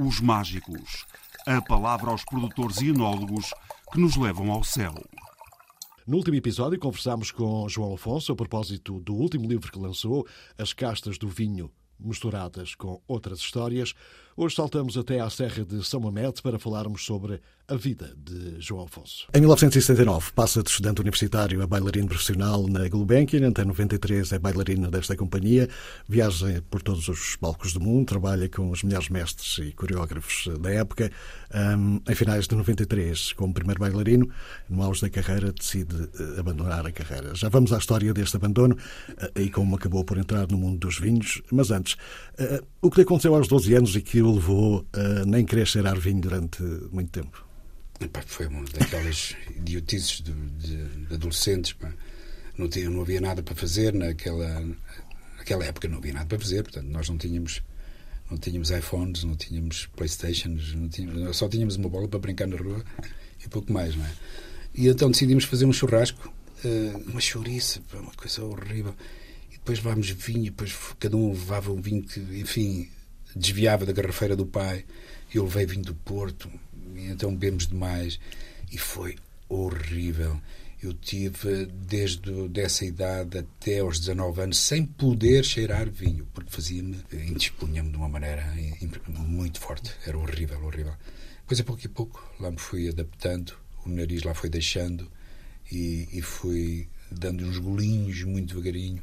Os 0.00 0.20
mágicos. 0.20 1.06
A 1.46 1.60
palavra 1.62 2.10
aos 2.10 2.24
produtores 2.24 2.80
e 2.80 2.88
enólogos 2.88 3.52
que 3.92 3.98
nos 3.98 4.16
levam 4.16 4.50
ao 4.52 4.62
céu. 4.62 4.94
No 6.06 6.18
último 6.18 6.36
episódio, 6.36 6.78
conversámos 6.78 7.30
com 7.30 7.68
João 7.68 7.94
Afonso 7.94 8.32
a 8.32 8.36
propósito 8.36 9.00
do 9.00 9.14
último 9.14 9.48
livro 9.48 9.72
que 9.72 9.78
lançou, 9.78 10.26
As 10.58 10.72
Castas 10.72 11.16
do 11.18 11.28
Vinho 11.28 11.72
misturadas 11.98 12.74
com 12.74 13.00
outras 13.06 13.38
histórias. 13.38 13.94
Hoje 14.36 14.56
saltamos 14.56 14.96
até 14.96 15.20
à 15.20 15.30
Serra 15.30 15.64
de 15.64 15.82
São 15.84 16.00
Mamede 16.00 16.42
para 16.42 16.58
falarmos 16.58 17.04
sobre 17.04 17.40
a 17.66 17.76
vida 17.76 18.14
de 18.22 18.60
João 18.60 18.84
Afonso. 18.84 19.26
Em 19.32 19.40
1969 19.40 20.32
passa 20.32 20.62
de 20.62 20.68
estudante 20.68 21.00
universitário 21.00 21.62
a 21.62 21.66
bailarino 21.66 22.08
profissional 22.08 22.66
na 22.68 22.86
Gulbenkian, 22.88 23.48
até 23.48 23.64
93 23.64 24.32
é 24.32 24.38
bailarino 24.38 24.90
desta 24.90 25.16
companhia, 25.16 25.68
viaja 26.06 26.62
por 26.70 26.82
todos 26.82 27.08
os 27.08 27.36
palcos 27.36 27.72
do 27.72 27.80
mundo, 27.80 28.06
trabalha 28.06 28.48
com 28.50 28.70
os 28.70 28.82
melhores 28.82 29.08
mestres 29.08 29.66
e 29.66 29.72
coreógrafos 29.72 30.48
da 30.60 30.70
época. 30.70 31.10
Um, 31.54 32.00
em 32.06 32.14
finais 32.14 32.46
de 32.46 32.54
93, 32.54 33.32
como 33.32 33.54
primeiro 33.54 33.80
bailarino, 33.80 34.28
no 34.68 34.82
auge 34.82 35.00
da 35.00 35.08
carreira, 35.08 35.52
decide 35.52 35.94
uh, 35.94 36.40
abandonar 36.40 36.86
a 36.86 36.92
carreira. 36.92 37.34
Já 37.34 37.48
vamos 37.48 37.72
à 37.72 37.78
história 37.78 38.12
deste 38.12 38.36
abandono 38.36 38.76
uh, 38.76 39.40
e 39.40 39.48
como 39.48 39.76
acabou 39.76 40.04
por 40.04 40.18
entrar 40.18 40.46
no 40.48 40.58
mundo 40.58 40.78
dos 40.78 40.98
vinhos, 40.98 41.40
mas 41.50 41.70
antes, 41.70 41.94
uh, 41.94 42.62
o 42.82 42.90
que 42.90 42.98
lhe 42.98 43.04
aconteceu 43.04 43.34
aos 43.34 43.48
12 43.48 43.74
anos 43.74 43.96
e 43.96 44.02
que 44.02 44.20
o 44.20 44.34
levou 44.34 44.84
a 44.92 45.24
nem 45.24 45.46
querer 45.46 45.66
cheirar 45.66 45.98
vinho 45.98 46.20
durante 46.20 46.62
muito 46.92 47.10
tempo? 47.10 47.53
Foi 48.26 48.46
uma 48.46 48.64
daquelas 48.64 49.36
idiotices 49.56 50.20
de, 50.20 50.32
de, 50.32 51.06
de 51.06 51.14
adolescentes. 51.14 51.72
Pá. 51.72 51.92
Não, 52.56 52.68
tinha, 52.68 52.88
não 52.90 53.02
havia 53.02 53.20
nada 53.20 53.42
para 53.42 53.54
fazer 53.54 53.92
naquela, 53.92 54.64
naquela 55.38 55.64
época, 55.64 55.88
não 55.88 55.98
havia 55.98 56.12
nada 56.12 56.26
para 56.26 56.38
fazer. 56.38 56.62
Portanto, 56.62 56.86
nós 56.86 57.08
não 57.08 57.16
tínhamos, 57.16 57.62
não 58.30 58.38
tínhamos 58.38 58.70
iPhones, 58.70 59.24
não 59.24 59.36
tínhamos 59.36 59.86
Playstations, 59.96 60.74
não 60.74 60.88
tínhamos, 60.88 61.36
só 61.36 61.48
tínhamos 61.48 61.76
uma 61.76 61.88
bola 61.88 62.08
para 62.08 62.18
brincar 62.18 62.46
na 62.46 62.56
rua 62.56 62.84
e 63.44 63.48
pouco 63.48 63.72
mais. 63.72 63.96
Não 63.96 64.04
é? 64.04 64.12
E 64.74 64.88
então 64.88 65.10
decidimos 65.10 65.44
fazer 65.44 65.66
um 65.66 65.72
churrasco, 65.72 66.32
eh, 66.64 66.92
uma 67.06 67.20
chouriça, 67.20 67.80
uma 67.92 68.12
coisa 68.12 68.44
horrível. 68.44 68.94
E 69.50 69.54
depois 69.54 69.78
levámos 69.78 70.10
vinho, 70.10 70.44
depois 70.44 70.74
cada 70.98 71.16
um 71.16 71.28
levava 71.28 71.72
um 71.72 71.80
vinho 71.80 72.02
que, 72.02 72.20
enfim, 72.20 72.88
desviava 73.34 73.86
da 73.86 73.92
garrafeira 73.92 74.34
do 74.34 74.46
pai. 74.46 74.84
Eu 75.32 75.44
levei 75.44 75.66
vinho 75.66 75.84
do 75.84 75.94
Porto, 75.94 76.48
então 76.96 77.34
bebemos 77.34 77.66
demais 77.66 78.18
e 78.70 78.78
foi 78.78 79.16
horrível. 79.48 80.40
Eu 80.82 80.92
tive 80.92 81.66
desde 81.66 82.48
dessa 82.48 82.84
idade 82.84 83.38
até 83.38 83.78
aos 83.78 83.98
19 84.00 84.42
anos 84.42 84.58
sem 84.58 84.84
poder 84.84 85.42
cheirar 85.42 85.88
vinho, 85.88 86.26
porque 86.34 86.50
fazia-me, 86.50 87.02
indispunha-me 87.12 87.90
de 87.90 87.96
uma 87.96 88.08
maneira 88.08 88.44
muito 89.08 89.60
forte. 89.60 89.90
Era 90.06 90.18
horrível, 90.18 90.62
horrível. 90.62 90.94
Depois, 91.40 91.60
a 91.60 91.64
pouco 91.64 91.84
e 91.84 91.88
pouco, 91.88 92.34
lá 92.38 92.50
me 92.50 92.58
fui 92.58 92.88
adaptando, 92.88 93.54
o 93.84 93.88
nariz 93.88 94.22
lá 94.24 94.34
foi 94.34 94.50
deixando 94.50 95.10
e, 95.70 96.08
e 96.12 96.20
fui 96.22 96.88
dando 97.10 97.44
uns 97.44 97.58
golinhos 97.58 98.22
muito 98.24 98.48
devagarinho 98.48 99.02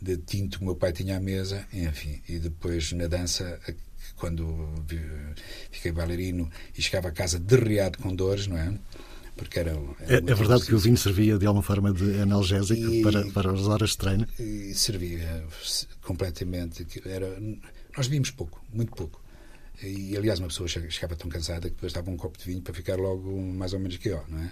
de 0.00 0.16
tinto 0.18 0.58
que 0.58 0.64
o 0.64 0.66
meu 0.66 0.76
pai 0.76 0.92
tinha 0.92 1.16
à 1.16 1.20
mesa, 1.20 1.66
enfim, 1.72 2.20
e 2.28 2.38
depois 2.38 2.92
na 2.92 3.06
dança 3.06 3.58
quando 4.14 4.68
fiquei 5.70 5.92
bailarino 5.92 6.50
e 6.76 6.82
chegava 6.82 7.08
a 7.08 7.12
casa 7.12 7.38
derreado 7.38 7.98
com 7.98 8.14
dores, 8.14 8.46
não 8.46 8.56
é? 8.58 8.78
Porque 9.36 9.58
era, 9.58 9.72
era 10.00 10.14
é, 10.14 10.16
é, 10.16 10.34
verdade 10.34 10.64
que 10.64 10.74
o 10.74 10.78
vinho 10.78 10.96
servia 10.96 11.36
de 11.38 11.44
alguma 11.46 11.62
forma 11.62 11.92
de 11.92 12.20
analgésico 12.20 12.80
e, 12.80 13.02
para, 13.02 13.30
para 13.32 13.52
as 13.52 13.66
horas 13.66 13.90
de 13.90 13.98
treino? 13.98 14.26
Servia 14.74 15.44
completamente. 16.02 16.86
Era, 17.04 17.38
nós 17.94 18.06
vimos 18.06 18.30
pouco, 18.30 18.64
muito 18.72 18.92
pouco. 18.92 19.22
E, 19.82 20.16
aliás, 20.16 20.38
uma 20.38 20.48
pessoa 20.48 20.66
chegava 20.66 21.14
tão 21.16 21.28
cansada 21.28 21.68
que 21.68 21.74
depois 21.74 21.92
dava 21.92 22.10
um 22.10 22.16
copo 22.16 22.38
de 22.38 22.44
vinho 22.44 22.62
para 22.62 22.72
ficar 22.72 22.96
logo 22.96 23.38
mais 23.38 23.74
ou 23.74 23.78
menos 23.78 23.98
que 23.98 24.08
eu, 24.08 24.24
não 24.26 24.38
é? 24.38 24.50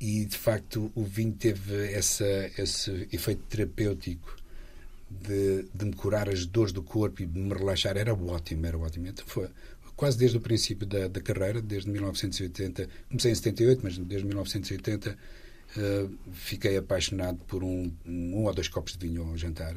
E, 0.00 0.24
de 0.24 0.38
facto, 0.38 0.90
o 0.94 1.04
vinho 1.04 1.32
teve 1.32 1.92
essa, 1.92 2.24
esse 2.56 3.08
efeito 3.12 3.42
terapêutico 3.42 4.37
de, 5.10 5.64
de, 5.74 5.84
me 5.84 5.92
curar 5.94 6.28
as 6.28 6.44
dores 6.44 6.72
do 6.72 6.82
corpo 6.82 7.22
e 7.22 7.26
de 7.26 7.38
me 7.38 7.54
relaxar 7.54 7.96
era 7.96 8.14
ótimo, 8.14 8.66
era 8.66 8.78
ótimo. 8.78 9.06
Então 9.06 9.24
foi 9.26 9.48
quase 9.96 10.16
desde 10.16 10.36
o 10.36 10.40
princípio 10.40 10.86
da, 10.86 11.08
da 11.08 11.20
carreira, 11.20 11.60
desde 11.60 11.90
1980, 11.90 12.88
comecei 13.08 13.32
em 13.32 13.34
78, 13.34 13.80
mas 13.82 13.98
desde 13.98 14.26
1980 14.26 15.10
uh, 15.10 15.16
eh, 15.76 16.08
fiquei 16.32 16.76
apaixonado 16.76 17.38
por 17.46 17.64
um, 17.64 17.90
um, 18.06 18.44
ou 18.44 18.54
dois 18.54 18.68
copos 18.68 18.96
de 18.96 19.08
vinho 19.08 19.22
ao 19.22 19.36
jantar 19.36 19.74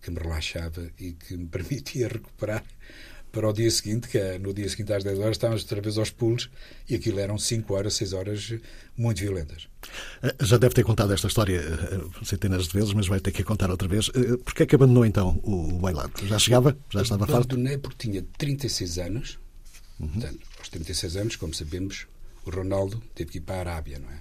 que 0.00 0.10
me 0.10 0.20
relaxava 0.20 0.88
e 1.00 1.12
que 1.12 1.36
me 1.36 1.46
permitia 1.48 2.06
recuperar 2.06 2.64
para 3.36 3.50
o 3.50 3.52
dia 3.52 3.70
seguinte, 3.70 4.08
que 4.08 4.16
é 4.16 4.38
no 4.38 4.54
dia 4.54 4.66
seguinte 4.66 4.94
às 4.94 5.04
10 5.04 5.18
horas, 5.18 5.32
estávamos 5.32 5.62
outra 5.62 5.82
vez 5.82 5.98
aos 5.98 6.08
pulos 6.08 6.48
e 6.88 6.94
aquilo 6.94 7.20
eram 7.20 7.36
5 7.36 7.74
horas, 7.74 7.92
6 7.92 8.14
horas 8.14 8.54
muito 8.96 9.20
violentas. 9.20 9.68
Eh, 10.22 10.34
já 10.40 10.56
deve 10.56 10.74
ter 10.74 10.82
contado 10.84 11.12
esta 11.12 11.26
história 11.26 11.60
eh, 11.60 12.24
centenas 12.24 12.66
de 12.66 12.72
vezes, 12.72 12.94
mas 12.94 13.06
vai 13.06 13.20
ter 13.20 13.32
que 13.32 13.44
contar 13.44 13.70
outra 13.70 13.86
vez. 13.86 14.10
Eh, 14.14 14.38
Porquê 14.38 14.62
é 14.62 14.66
que 14.66 14.74
abandonou 14.74 15.04
então 15.04 15.38
o 15.42 15.78
bailado? 15.78 16.12
Já 16.26 16.38
chegava? 16.38 16.74
Já 16.88 17.02
estava 17.02 17.26
farto? 17.26 17.52
Abandonei 17.52 17.76
porque 17.76 18.08
tinha 18.08 18.24
36 18.38 18.98
anos. 19.00 19.38
Uhum. 20.00 20.08
Portanto, 20.08 20.40
aos 20.58 20.68
36 20.70 21.16
anos, 21.16 21.36
como 21.36 21.52
sabemos, 21.52 22.06
o 22.46 22.50
Ronaldo 22.50 23.02
teve 23.14 23.32
que 23.32 23.38
ir 23.38 23.42
para 23.42 23.56
a 23.56 23.60
Arábia, 23.60 23.98
não 23.98 24.08
é? 24.08 24.16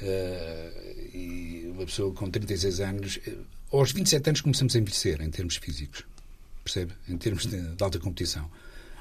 uh, 0.00 1.10
e 1.12 1.72
uma 1.72 1.86
pessoa 1.86 2.14
com 2.14 2.30
36 2.30 2.78
anos, 2.78 3.18
aos 3.72 3.90
27 3.90 4.28
anos 4.28 4.40
começamos 4.42 4.76
a 4.76 4.78
envelhecer 4.78 5.20
em 5.20 5.30
termos 5.30 5.56
físicos 5.56 6.04
percebe? 6.66 6.92
Em 7.08 7.16
termos 7.16 7.46
de, 7.46 7.60
de 7.60 7.82
alta 7.82 7.98
competição. 7.98 8.50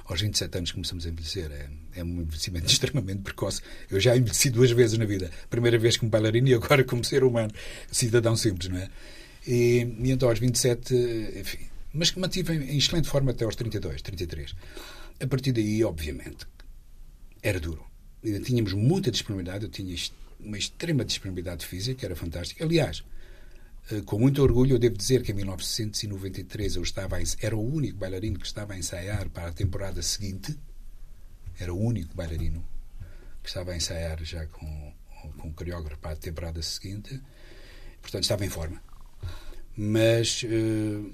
Aos 0.05 0.21
27 0.21 0.57
anos 0.57 0.71
começamos 0.71 1.05
a 1.05 1.09
envelhecer. 1.09 1.51
É, 1.51 1.99
é 1.99 2.03
um 2.03 2.21
envelhecimento 2.21 2.67
extremamente 2.71 3.21
precoce. 3.23 3.61
Eu 3.89 3.99
já 3.99 4.15
envelheci 4.15 4.51
duas 4.51 4.71
vezes 4.71 4.97
na 4.97 5.05
vida. 5.05 5.31
Primeira 5.49 5.79
vez 5.79 5.97
como 5.97 6.11
bailarino 6.11 6.47
e 6.47 6.53
agora 6.53 6.83
como 6.83 7.03
ser 7.03 7.23
humano, 7.23 7.51
cidadão 7.91 8.35
simples, 8.35 8.69
não 8.69 8.77
é? 8.77 8.89
E, 9.47 9.95
e 9.99 10.11
então 10.11 10.29
aos 10.29 10.39
27, 10.39 10.93
enfim, 11.39 11.59
mas 11.93 12.11
que 12.11 12.19
mantive 12.19 12.53
em 12.53 12.77
excelente 12.77 13.07
forma 13.07 13.31
até 13.31 13.45
aos 13.45 13.55
32, 13.55 14.01
33. 14.01 14.55
A 15.19 15.27
partir 15.27 15.51
daí, 15.51 15.83
obviamente, 15.83 16.45
era 17.41 17.59
duro. 17.59 17.83
Tínhamos 18.43 18.73
muita 18.73 19.11
disponibilidade, 19.11 19.65
eu 19.65 19.69
tinha 19.69 19.95
uma 20.39 20.57
extrema 20.57 21.05
disponibilidade 21.05 21.65
física, 21.65 22.05
era 22.05 22.15
fantástico. 22.15 22.63
Aliás, 22.63 23.03
com 24.05 24.17
muito 24.17 24.41
orgulho, 24.41 24.75
eu 24.75 24.79
devo 24.79 24.97
dizer 24.97 25.21
que 25.21 25.31
em 25.31 25.35
1993 25.35 26.75
eu 26.75 26.81
estava 26.81 27.17
era 27.39 27.55
o 27.55 27.61
único 27.61 27.99
bailarino 27.99 28.39
que 28.39 28.45
estava 28.47 28.73
a 28.73 28.77
ensaiar 28.77 29.29
para 29.29 29.49
a 29.49 29.51
temporada 29.51 30.01
seguinte. 30.01 30.57
Era 31.59 31.71
o 31.71 31.79
único 31.79 32.15
bailarino 32.15 32.65
que 33.43 33.49
estava 33.49 33.71
a 33.71 33.77
ensaiar 33.77 34.23
já 34.23 34.47
com, 34.47 34.93
com 35.37 35.49
o 35.49 35.53
coreógrafo 35.53 35.99
para 35.99 36.11
a 36.11 36.15
temporada 36.15 36.61
seguinte. 36.63 37.21
Portanto, 38.01 38.23
estava 38.23 38.43
em 38.43 38.49
forma. 38.49 38.81
Mas, 39.77 40.43
eh, 40.43 41.11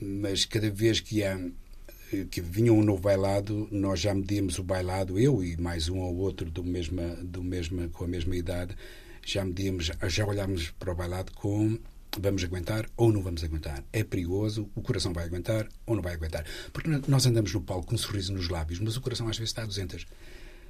mas 0.00 0.44
cada 0.44 0.70
vez 0.70 1.00
que, 1.00 1.18
ia, 1.18 1.52
que 2.30 2.42
vinha 2.42 2.72
um 2.72 2.82
novo 2.82 3.00
bailado, 3.00 3.66
nós 3.70 3.98
já 3.98 4.12
medíamos 4.14 4.58
o 4.58 4.62
bailado, 4.62 5.18
eu 5.18 5.42
e 5.42 5.56
mais 5.56 5.88
um 5.88 5.98
ou 5.98 6.16
outro 6.16 6.50
do 6.50 6.62
mesma, 6.62 7.14
do 7.22 7.42
mesma, 7.42 7.88
com 7.88 8.04
a 8.04 8.08
mesma 8.08 8.36
idade, 8.36 8.76
já 9.24 9.42
medíamos, 9.42 9.90
já 10.08 10.26
olhámos 10.26 10.70
para 10.72 10.92
o 10.92 10.94
bailado 10.94 11.32
com 11.32 11.78
vamos 12.18 12.42
aguentar 12.42 12.88
ou 12.96 13.12
não 13.12 13.22
vamos 13.22 13.44
aguentar. 13.44 13.84
É 13.92 14.02
perigoso, 14.02 14.68
o 14.74 14.82
coração 14.82 15.12
vai 15.12 15.24
aguentar 15.24 15.68
ou 15.86 15.94
não 15.94 16.02
vai 16.02 16.14
aguentar. 16.14 16.44
Porque 16.72 16.88
nós 17.08 17.26
andamos 17.26 17.52
no 17.52 17.60
palco 17.60 17.86
com 17.86 17.94
um 17.94 17.98
sorriso 17.98 18.32
nos 18.32 18.48
lábios, 18.48 18.80
mas 18.80 18.96
o 18.96 19.00
coração 19.00 19.28
às 19.28 19.36
vezes 19.36 19.50
está 19.50 19.62
a 19.62 19.66
200. 19.66 20.06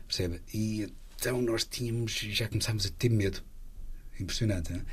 Percebe? 0.07 0.43
E 0.53 0.93
então 1.17 1.41
nós 1.43 1.65
tínhamos, 1.65 2.13
já 2.13 2.49
começámos 2.49 2.87
a 2.87 2.91
ter 2.91 3.11
medo. 3.11 3.43
Impressionante, 4.19 4.73
não 4.73 4.81
é? 4.81 4.85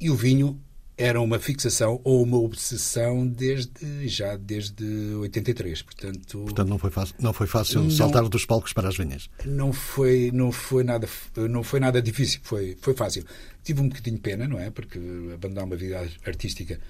E 0.00 0.10
o 0.10 0.14
vinho 0.14 0.60
era 0.98 1.20
uma 1.20 1.38
fixação 1.38 2.00
ou 2.02 2.24
uma 2.24 2.36
obsessão 2.36 3.24
desde 3.24 4.08
já 4.08 4.36
desde 4.36 4.84
83, 5.14 5.82
portanto. 5.82 6.40
Portanto 6.40 6.68
não 6.68 6.78
foi 6.78 6.90
fácil, 6.90 7.14
não 7.20 7.32
foi 7.32 7.46
fácil 7.46 7.82
não, 7.84 7.90
saltar 7.90 8.28
dos 8.28 8.44
palcos 8.44 8.72
para 8.72 8.88
as 8.88 8.96
vinhas. 8.96 9.30
Não 9.44 9.72
foi, 9.72 10.32
não 10.34 10.50
foi 10.50 10.82
nada, 10.82 11.08
não 11.36 11.62
foi 11.62 11.78
nada 11.78 12.02
difícil, 12.02 12.40
foi, 12.42 12.76
foi 12.80 12.94
fácil. 12.94 13.24
Tive 13.62 13.80
um 13.80 13.88
bocadinho 13.88 14.16
de 14.16 14.22
pena, 14.22 14.48
não 14.48 14.58
é? 14.58 14.70
Porque 14.70 14.98
abandonar 15.32 15.64
uma 15.64 15.76
vida 15.76 16.00
artística, 16.26 16.80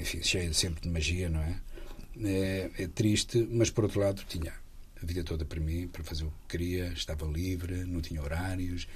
enfim, 0.00 0.22
cheia 0.22 0.52
sempre 0.54 0.82
de 0.82 0.88
magia, 0.88 1.28
não 1.28 1.40
é? 1.40 1.56
É, 2.22 2.70
é 2.78 2.86
triste, 2.86 3.46
mas 3.50 3.70
por 3.70 3.84
outro 3.84 4.00
lado 4.00 4.22
tinha 4.28 4.52
a 5.02 5.06
vida 5.06 5.22
toda 5.22 5.44
para 5.44 5.60
mim, 5.60 5.88
para 5.88 6.02
fazer 6.02 6.24
o 6.24 6.28
que 6.28 6.56
queria, 6.56 6.86
estava 6.86 7.26
livre, 7.26 7.84
não 7.84 8.00
tinha 8.00 8.22
horários, 8.22 8.88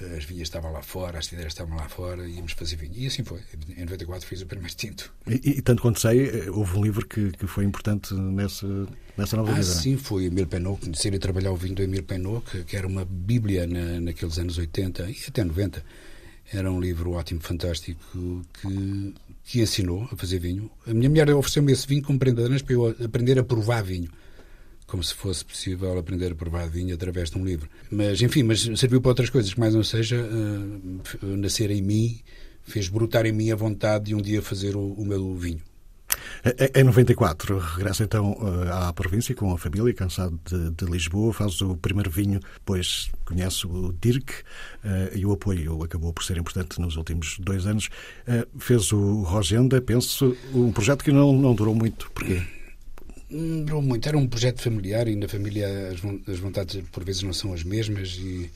eh, 0.00 0.16
as 0.16 0.24
vinhas 0.24 0.48
estavam 0.48 0.72
lá 0.72 0.82
fora, 0.82 1.18
as 1.18 1.26
tideiras 1.26 1.52
estavam 1.52 1.76
lá 1.76 1.88
fora, 1.88 2.26
íamos 2.26 2.52
fazer 2.52 2.76
vinho. 2.76 2.94
E 2.96 3.06
assim 3.06 3.22
foi. 3.24 3.40
Em 3.76 3.80
94 3.80 4.26
fiz 4.26 4.40
o 4.40 4.46
primeiro 4.46 4.74
tinto. 4.74 5.12
E, 5.26 5.58
e 5.58 5.62
tanto 5.62 5.82
quanto 5.82 6.00
sei, 6.00 6.28
eh, 6.28 6.50
houve 6.50 6.78
um 6.78 6.82
livro 6.82 7.06
que, 7.06 7.30
que 7.32 7.46
foi 7.46 7.64
importante 7.64 8.14
nessa, 8.14 8.66
nessa 9.18 9.36
nova 9.36 9.52
ah, 9.52 9.54
vida. 9.54 9.66
É? 9.66 9.74
sim, 9.74 9.98
foi 9.98 10.24
Emile 10.24 10.46
Penot, 10.46 10.80
conhecer 10.80 11.12
e 11.12 11.18
trabalhar 11.18 11.52
o 11.52 11.56
vinho 11.56 11.74
do 11.74 11.82
Emile 11.82 12.02
Penot, 12.02 12.64
que, 12.64 12.76
era 12.76 12.86
uma 12.86 13.04
bíblia 13.04 13.66
na, 13.66 14.00
naqueles 14.00 14.38
anos 14.38 14.56
80 14.56 15.10
e 15.10 15.16
até 15.28 15.44
90. 15.44 15.84
Era 16.52 16.70
um 16.70 16.80
livro 16.80 17.12
ótimo, 17.12 17.40
fantástico, 17.40 18.00
que, 18.60 19.14
que 19.44 19.60
ensinou 19.60 20.08
a 20.10 20.16
fazer 20.16 20.38
vinho. 20.38 20.70
A 20.86 20.94
minha 20.94 21.08
mulher 21.08 21.30
ofereceu-me 21.30 21.72
esse 21.72 21.86
vinho 21.86 22.02
como 22.02 22.18
prenda 22.18 22.42
para 22.62 22.72
eu 22.72 22.96
aprender 23.04 23.38
a 23.38 23.44
provar 23.44 23.82
vinho 23.82 24.10
como 24.86 25.02
se 25.02 25.14
fosse 25.14 25.44
possível 25.44 25.98
aprender 25.98 26.32
a 26.32 26.34
provar 26.34 26.68
vinho 26.68 26.94
através 26.94 27.30
de 27.30 27.38
um 27.38 27.44
livro. 27.44 27.68
Mas, 27.90 28.20
enfim, 28.20 28.42
mas 28.42 28.62
serviu 28.76 29.00
para 29.00 29.10
outras 29.10 29.30
coisas, 29.30 29.52
que 29.52 29.60
mais 29.60 29.74
não 29.74 29.82
seja, 29.82 30.16
uh, 30.16 31.26
nascer 31.36 31.70
em 31.70 31.82
mim, 31.82 32.20
fez 32.62 32.88
brotar 32.88 33.26
em 33.26 33.32
mim 33.32 33.50
a 33.50 33.56
vontade 33.56 34.06
de 34.06 34.14
um 34.14 34.20
dia 34.20 34.42
fazer 34.42 34.76
o, 34.76 34.92
o 34.92 35.04
meu 35.04 35.34
vinho. 35.34 35.60
Em 36.74 36.84
94, 36.84 37.58
regressa 37.58 38.04
então 38.04 38.36
eh, 38.38 38.70
à 38.70 38.92
província 38.92 39.34
com 39.34 39.52
a 39.52 39.58
família, 39.58 39.94
cansado 39.94 40.38
de, 40.44 40.70
de, 40.72 40.84
Lisboa, 40.84 41.32
faz 41.32 41.60
o 41.62 41.74
primeiro 41.76 42.10
vinho, 42.10 42.38
depois 42.54 43.10
conhece 43.24 43.66
o 43.66 43.92
Dirk 43.92 44.30
uh, 44.84 45.16
e 45.16 45.24
o 45.24 45.32
apoio 45.32 45.82
acabou 45.82 46.12
por 46.12 46.22
ser 46.22 46.36
importante 46.36 46.78
nos 46.80 46.96
últimos 46.96 47.38
dois 47.38 47.66
anos. 47.66 47.88
Uh, 48.28 48.60
fez 48.60 48.92
o 48.92 49.22
Rogenda, 49.22 49.80
penso, 49.80 50.36
um 50.52 50.70
projeto 50.70 51.02
que 51.02 51.10
não, 51.10 51.32
não 51.32 51.54
durou 51.54 51.74
muito. 51.74 52.10
Porquê? 52.12 52.42
Não 53.36 53.82
muito. 53.82 54.08
Era 54.08 54.16
um 54.16 54.28
projeto 54.28 54.62
familiar 54.62 55.08
e 55.08 55.16
na 55.16 55.26
família 55.26 55.66
as 56.28 56.38
vontades 56.38 56.80
por 56.92 57.02
vezes 57.02 57.22
não 57.24 57.32
são 57.32 57.52
as 57.52 57.64
mesmas 57.64 58.16
e, 58.20 58.48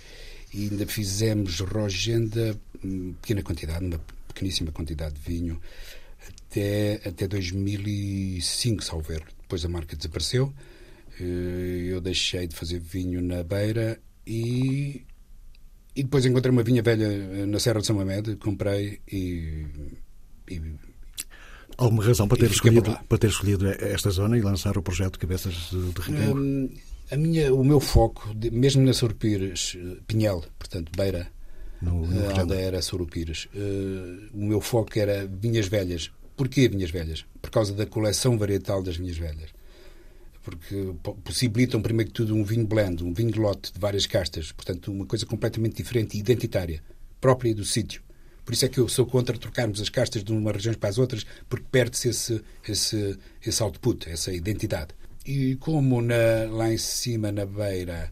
e 0.55 0.69
ainda 0.71 0.87
fizemos 0.87 1.59
rogenda, 1.59 2.57
hum, 2.85 3.13
pequena 3.21 3.43
quantidade, 3.43 3.85
uma 3.85 4.01
pequeníssima 4.29 4.71
quantidade 4.71 5.17
de 5.17 5.21
vinho, 5.21 5.61
até, 6.29 7.01
até 7.05 7.27
2005, 7.27 8.85
salvo 8.85 9.13
erro. 9.13 9.27
Depois 9.41 9.65
a 9.65 9.69
marca 9.69 9.97
desapareceu, 9.97 10.55
eh, 11.19 11.89
eu 11.89 12.01
deixei 12.01 12.47
de 12.47 12.55
fazer 12.55 12.79
vinho 12.79 13.21
na 13.21 13.43
beira 13.43 14.01
e, 14.25 15.05
e 15.97 16.03
depois 16.05 16.25
encontrei 16.25 16.53
uma 16.53 16.63
vinha 16.63 16.83
velha 16.83 17.05
eh, 17.05 17.47
na 17.47 17.59
Serra 17.59 17.81
de 17.81 17.87
São 17.87 17.97
Mamed, 17.97 18.37
comprei 18.37 19.01
e, 19.11 19.67
e 20.49 20.61
Alguma 21.79 22.05
razão 22.05 22.27
para 22.27 22.39
ter, 22.39 22.51
escolhido, 22.51 22.99
para 23.09 23.19
ter 23.19 23.29
escolhido 23.29 23.69
esta 23.69 24.11
zona 24.11 24.37
e 24.37 24.41
lançar 24.41 24.77
o 24.77 24.83
projeto 24.83 25.17
Cabeças 25.17 25.55
de, 25.71 25.93
de 25.93 26.01
Ribeiro? 26.01 26.37
Hum, 26.37 26.69
a 27.09 27.17
minha, 27.17 27.55
o 27.55 27.63
meu 27.63 27.79
foco, 27.79 28.35
mesmo 28.53 28.83
na 28.83 28.93
Sorupires, 28.93 29.77
eh, 29.79 29.99
Pinhel, 30.05 30.45
portanto, 30.59 30.91
Beira, 30.97 31.31
no, 31.81 32.05
no 32.05 32.31
a 32.31 32.41
aldeia 32.41 32.63
era 32.63 32.83
Sorupires, 32.83 33.49
uh, 33.55 34.37
o 34.37 34.45
meu 34.45 34.61
foco 34.61 34.99
era 34.99 35.25
vinhas 35.27 35.69
velhas. 35.69 36.11
Porquê 36.37 36.69
vinhas 36.69 36.91
velhas? 36.91 37.25
Por 37.41 37.51
causa 37.51 37.73
da 37.73 37.87
coleção 37.87 38.37
varietal 38.37 38.83
das 38.83 38.97
vinhas 38.97 39.17
velhas. 39.17 39.51
Porque 40.43 40.95
possibilitam, 41.23 41.81
primeiro 41.81 42.11
que 42.11 42.17
tudo, 42.17 42.35
um 42.35 42.43
vinho 42.43 42.67
blend, 42.67 43.05
um 43.05 43.13
vinho 43.13 43.31
de 43.31 43.39
lote 43.39 43.73
de 43.73 43.79
várias 43.79 44.07
castas, 44.07 44.51
portanto, 44.51 44.91
uma 44.91 45.07
coisa 45.07 45.25
completamente 45.25 45.77
diferente 45.77 46.17
e 46.17 46.21
identitária, 46.21 46.83
própria 47.21 47.55
do 47.55 47.65
sítio. 47.65 48.03
Por 48.49 48.55
isso 48.55 48.65
é 48.65 48.69
que 48.71 48.81
eu 48.81 48.89
sou 48.89 49.05
contra 49.05 49.37
trocarmos 49.37 49.79
as 49.79 49.91
castas 49.91 50.25
de 50.25 50.33
uma 50.33 50.51
região 50.51 50.73
para 50.73 50.89
as 50.89 50.97
outras, 50.97 51.27
porque 51.51 51.67
perde-se 51.71 52.09
esse, 52.09 52.43
esse, 52.67 53.19
esse 53.45 53.63
output, 53.63 54.09
essa 54.09 54.33
identidade. 54.33 54.95
E 55.27 55.57
como 55.57 56.01
na, 56.01 56.49
lá 56.51 56.73
em 56.73 56.79
cima, 56.79 57.31
na 57.31 57.45
beira, 57.45 58.11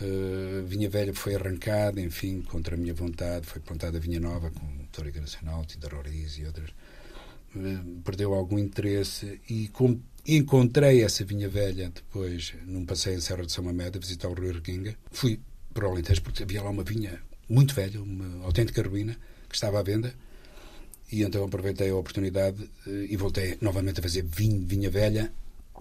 uh, 0.00 0.64
Vinha 0.64 0.88
Velha 0.88 1.12
foi 1.12 1.34
arrancada, 1.34 2.00
enfim, 2.00 2.40
contra 2.42 2.76
a 2.76 2.78
minha 2.78 2.94
vontade, 2.94 3.48
foi 3.48 3.60
plantada 3.60 3.98
Vinha 3.98 4.20
Nova, 4.20 4.48
com 4.52 4.64
Tórica 4.92 5.20
Nacional, 5.20 5.64
Tinta 5.64 5.88
Roriz 5.88 6.38
e 6.38 6.44
outras, 6.44 6.70
uh, 7.56 8.00
perdeu 8.04 8.32
algum 8.32 8.60
interesse 8.60 9.40
e 9.50 9.66
como 9.72 10.00
encontrei 10.24 11.02
essa 11.02 11.24
Vinha 11.24 11.48
Velha 11.48 11.90
depois 11.92 12.54
num 12.64 12.86
passeio 12.86 13.18
em 13.18 13.20
Serra 13.20 13.44
de 13.44 13.50
São 13.50 13.64
Mamede 13.64 13.98
a 13.98 14.00
visitar 14.00 14.28
o 14.28 14.34
Rio 14.34 14.52
Requinga. 14.52 14.96
Fui 15.10 15.40
para 15.72 15.88
o 15.88 15.90
Alentejo 15.90 16.22
porque 16.22 16.44
havia 16.44 16.62
lá 16.62 16.70
uma 16.70 16.84
vinha 16.84 17.20
muito 17.48 17.74
velha, 17.74 18.00
uma 18.00 18.44
autêntica 18.44 18.80
ruína, 18.80 19.18
que 19.54 19.56
estava 19.56 19.78
à 19.78 19.82
venda. 19.82 20.12
E 21.10 21.22
então 21.22 21.44
aproveitei 21.44 21.90
a 21.90 21.96
oportunidade 21.96 22.68
eh, 22.86 23.06
e 23.10 23.16
voltei 23.16 23.56
novamente 23.60 24.00
a 24.00 24.02
fazer 24.02 24.22
vinho, 24.22 24.66
vinha 24.66 24.90
velha, 24.90 25.32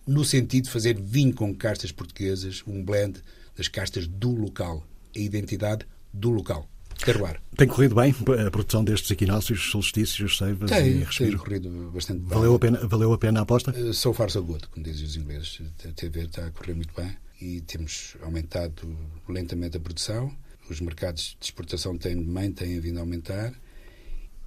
no 0.05 0.23
sentido 0.23 0.65
de 0.65 0.69
fazer 0.69 0.99
vinho 0.99 1.33
com 1.33 1.53
castas 1.55 1.91
portuguesas, 1.91 2.61
um 2.67 2.83
blend 2.83 3.19
das 3.55 3.67
castas 3.67 4.05
do 4.05 4.31
local, 4.31 4.85
a 5.15 5.19
identidade 5.19 5.85
do 6.13 6.29
local. 6.29 6.69
Terroir. 7.03 7.41
Tem 7.57 7.67
corrido 7.67 7.95
bem 7.95 8.13
a 8.45 8.51
produção 8.51 8.83
destes 8.83 9.09
equinócios, 9.09 9.71
solstícios, 9.71 10.37
seivas 10.37 10.69
tem, 10.69 10.87
e 10.87 11.03
respiro? 11.03 11.31
Tem 11.31 11.39
corrido 11.39 11.91
bastante 11.91 12.19
bem. 12.19 12.29
Valeu 12.29 12.53
a 12.53 12.59
pena, 12.59 12.87
valeu 12.87 13.11
a, 13.11 13.17
pena 13.17 13.39
a 13.39 13.43
aposta? 13.43 13.71
Uh, 13.71 13.93
so 13.93 14.13
far 14.13 14.29
so 14.29 14.43
good, 14.43 14.67
como 14.67 14.85
dizem 14.85 15.05
os 15.05 15.15
ingleses. 15.15 15.61
A 15.83 15.91
TV 15.93 16.25
está 16.25 16.45
a 16.45 16.51
correr 16.51 16.75
muito 16.75 16.93
bem 16.95 17.17
e 17.41 17.61
temos 17.61 18.15
aumentado 18.21 18.95
lentamente 19.27 19.77
a 19.77 19.79
produção. 19.79 20.31
Os 20.69 20.79
mercados 20.79 21.35
de 21.39 21.45
exportação 21.45 21.97
também 21.97 22.51
têm 22.51 22.79
vindo 22.79 22.97
a 22.97 23.01
aumentar 23.01 23.53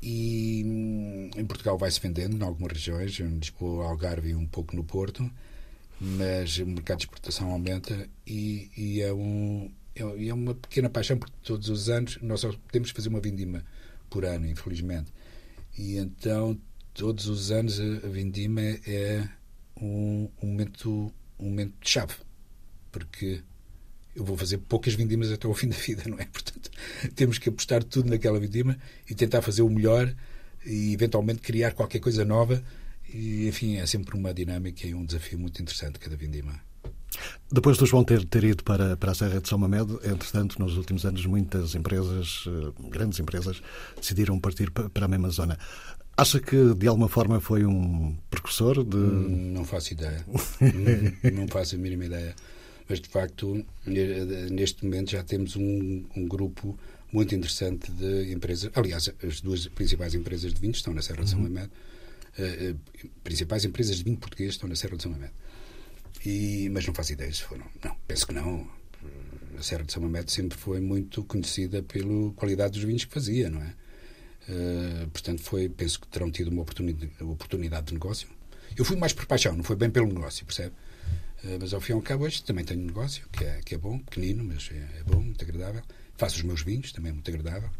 e 0.03 0.63
hum, 0.65 1.31
em 1.37 1.45
Portugal 1.45 1.79
vai-se 1.79 2.01
vendendo 2.01 2.37
em 2.37 2.43
algumas 2.43 2.73
regiões, 2.73 3.19
em 3.19 3.39
Lisboa, 3.39 3.87
Algarve 3.87 4.31
e 4.31 4.35
um 4.35 4.47
pouco 4.47 4.77
no 4.77 4.85
Porto, 4.85 5.31
mas 6.01 6.59
o 6.59 6.67
mercado 6.67 6.99
de 6.99 7.05
exportação 7.05 7.51
aumenta 7.51 8.09
e, 8.27 8.71
e 8.77 9.01
é, 9.01 9.13
um, 9.13 9.71
é, 9.95 10.03
é, 10.03 10.35
uma 10.35 10.55
pequena 10.55 10.91
paixão, 10.91 11.19
porque 11.19 11.35
todos 11.43 11.69
os 11.69 11.89
anos 11.89 12.19
nós 12.21 12.41
só 12.41 12.53
podemos 12.53 12.91
fazer 12.91 13.09
uma 13.09 13.21
vindima 13.21 13.65
por 14.11 14.25
ano, 14.25 14.47
infelizmente. 14.47 15.13
E 15.79 15.97
então, 15.97 16.59
todos 16.95 17.27
os 17.27 17.51
anos, 17.51 17.81
a 17.81 18.09
vindima 18.09 18.61
é 18.61 19.29
um, 19.81 20.29
um 20.43 20.47
momento, 20.47 21.13
um 21.39 21.49
momento 21.49 21.75
de 21.81 21.91
chave, 21.91 22.15
porque 22.91 23.43
eu 24.17 24.25
vou 24.25 24.37
fazer 24.37 24.59
poucas 24.59 24.95
vindimas 24.95 25.31
até 25.31 25.47
ao 25.47 25.55
fim 25.55 25.69
da 25.69 25.77
vida, 25.77 26.03
não 26.07 26.19
é? 26.19 26.25
Portanto, 26.25 26.71
temos 27.15 27.39
que 27.39 27.51
apostar 27.51 27.85
tudo 27.85 28.09
naquela 28.09 28.41
vindima 28.41 28.77
e 29.09 29.15
tentar 29.15 29.43
fazer 29.43 29.63
o 29.63 29.69
melhor 29.69 30.13
e 30.65 30.93
eventualmente 30.93 31.41
criar 31.41 31.73
qualquer 31.73 32.01
coisa 32.01 32.25
nova. 32.25 32.63
E, 33.13 33.47
enfim, 33.47 33.77
é 33.77 33.87
sempre 33.87 34.17
uma 34.17 34.33
dinâmica 34.33 34.87
e 34.87 34.95
um 34.95 35.05
desafio 35.05 35.39
muito 35.39 35.61
interessante 35.61 35.99
cada 35.99 36.17
vindima. 36.17 36.59
Depois 37.53 37.79
do 37.79 37.87
João 37.87 38.03
ter, 38.03 38.25
ter 38.25 38.43
ido 38.43 38.65
para, 38.65 38.97
para 38.97 39.13
a 39.13 39.15
Serra 39.15 39.41
de 39.41 39.49
São 39.49 39.59
Mamed, 39.59 39.93
entretanto, 40.05 40.59
nos 40.59 40.77
últimos 40.77 41.05
anos, 41.05 41.25
muitas 41.25 41.75
empresas, 41.75 42.45
eh, 42.47 42.89
grandes 42.91 43.21
empresas, 43.21 43.63
decidiram 43.97 44.41
partir 44.41 44.71
para 44.71 45.05
a 45.05 45.09
mesma 45.09 45.31
zona. 45.31 45.59
Acha 46.17 46.41
que, 46.41 46.75
de 46.75 46.89
alguma 46.89 47.09
forma, 47.09 47.41
foi 47.41 47.65
um 47.65 48.17
precursor 48.29 48.83
de. 48.83 48.97
Hum, 48.97 49.53
não 49.53 49.65
faço 49.65 49.93
ideia. 49.93 50.25
não, 50.61 51.31
não 51.43 51.49
faço 51.49 51.77
a 51.77 51.79
mínima 51.79 52.07
ideia 52.07 52.35
mas 52.89 53.01
de 53.01 53.09
facto, 53.09 53.65
neste 53.85 54.85
momento 54.85 55.11
já 55.11 55.23
temos 55.23 55.57
um, 55.57 56.05
um 56.17 56.27
grupo 56.27 56.79
muito 57.13 57.35
interessante 57.35 57.91
de 57.91 58.33
empresas. 58.33 58.71
Aliás, 58.75 59.11
as 59.23 59.41
duas 59.41 59.67
principais 59.69 60.15
empresas 60.15 60.53
de 60.53 60.61
vinho 60.61 60.73
estão 60.73 60.93
na 60.93 61.03
Serra 61.03 61.25
de 61.25 61.31
São 61.31 61.41
Mamede. 61.41 61.71
Uh, 62.39 62.73
uh, 62.73 63.09
principais 63.25 63.65
empresas 63.65 63.97
de 63.97 64.05
vinho 64.05 64.17
português 64.17 64.51
estão 64.53 64.69
na 64.69 64.77
Serra 64.77 64.97
de 64.97 65.03
São 65.03 65.13
Mamede. 65.13 65.33
E, 66.25 66.69
mas 66.71 66.87
não 66.87 66.95
faço 66.95 67.13
ideia 67.13 67.33
se 67.33 67.43
foram. 67.43 67.65
Não, 67.83 67.97
penso 68.07 68.27
que 68.27 68.35
não. 68.35 68.69
A 69.59 69.63
Serra 69.63 69.85
de 69.85 69.93
São 69.93 70.03
Mamede 70.03 70.31
sempre 70.31 70.59
foi 70.59 70.81
muito 70.81 71.25
conhecida 71.25 71.83
pela 71.83 72.33
qualidade 72.33 72.75
dos 72.75 72.83
vinhos 72.83 73.05
que 73.05 73.15
fazia, 73.15 73.49
não 73.49 73.63
é? 73.63 73.75
Uh, 74.49 75.09
portanto, 75.09 75.43
foi, 75.43 75.69
penso 75.69 76.01
que 76.01 76.07
terão 76.09 76.31
tido 76.31 76.49
uma 76.49 76.63
oportunidade, 76.63 77.11
oportunidade 77.21 77.87
de 77.87 77.95
negócio. 77.95 78.29
Eu 78.77 78.85
fui 78.85 78.97
mais 78.97 79.13
por 79.13 79.27
paixão, 79.27 79.57
não 79.57 79.65
foi 79.65 79.77
bem 79.77 79.91
pelo 79.91 80.07
negócio, 80.07 80.45
percebe? 80.45 80.75
Eh, 81.45 81.59
mas 81.61 81.73
ao 81.73 81.81
fim 81.81 81.93
e 81.93 81.95
ao 81.95 82.03
cabo, 82.03 82.25
hoje 82.25 82.43
também 82.43 82.65
tenho 82.65 82.81
um 82.81 82.87
negócio 82.87 83.29
que 83.31 83.45
é, 83.45 83.61
que 83.65 83.75
é 83.75 83.79
bom, 83.79 83.99
pequenino, 83.99 84.45
mas 84.45 84.71
é, 84.73 85.01
é 85.01 85.03
bom, 85.05 85.21
muito 85.21 85.43
agradável. 85.45 85.83
Faço 86.17 86.37
os 86.37 86.43
meus 86.43 86.63
vinhos, 86.63 86.93
também 86.93 87.11
é 87.11 87.13
muito 87.13 87.31
agradável. 87.31 87.71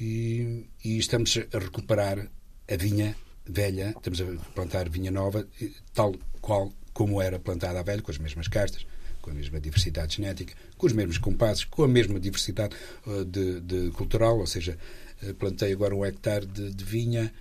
E, 0.00 0.66
e, 0.84 0.98
estamos 0.98 1.38
a 1.52 1.58
recuperar 1.58 2.28
a 2.68 2.76
vinha 2.76 3.16
velha, 3.46 3.94
estamos 3.96 4.20
a 4.20 4.24
plantar 4.54 4.88
vinha 4.88 5.10
nova, 5.10 5.46
tal 5.94 6.14
qual 6.40 6.72
como 6.92 7.20
era 7.22 7.38
plantada 7.38 7.78
a 7.78 7.82
velha, 7.82 8.02
com 8.02 8.10
as 8.10 8.18
mesmas 8.18 8.48
castas, 8.48 8.86
com 9.22 9.30
a 9.30 9.34
mesma 9.34 9.60
diversidade 9.60 10.16
genética, 10.16 10.54
com 10.76 10.86
os 10.86 10.92
mesmos 10.92 11.18
compassos, 11.18 11.64
com 11.64 11.84
a 11.84 11.88
mesma 11.88 12.18
diversidade 12.18 12.74
uh, 13.06 13.24
de, 13.24 13.60
de, 13.60 13.90
cultural, 13.90 14.38
ou 14.38 14.46
seja, 14.46 14.76
uh, 15.22 15.34
plantei 15.34 15.72
agora 15.72 15.94
um 15.94 16.04
hectare 16.04 16.46
de, 16.46 16.72
de 16.72 16.84
vinha 16.84 17.32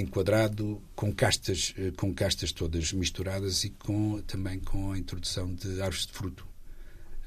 enquadrado 0.00 0.82
com 0.94 1.12
castas, 1.12 1.74
eh, 1.76 1.92
com 1.96 2.12
castas 2.14 2.52
todas 2.52 2.92
misturadas 2.92 3.64
e 3.64 3.70
com, 3.70 4.20
também 4.22 4.58
com 4.58 4.92
a 4.92 4.98
introdução 4.98 5.52
de 5.54 5.80
árvores 5.82 6.06
de 6.06 6.12
fruto 6.12 6.46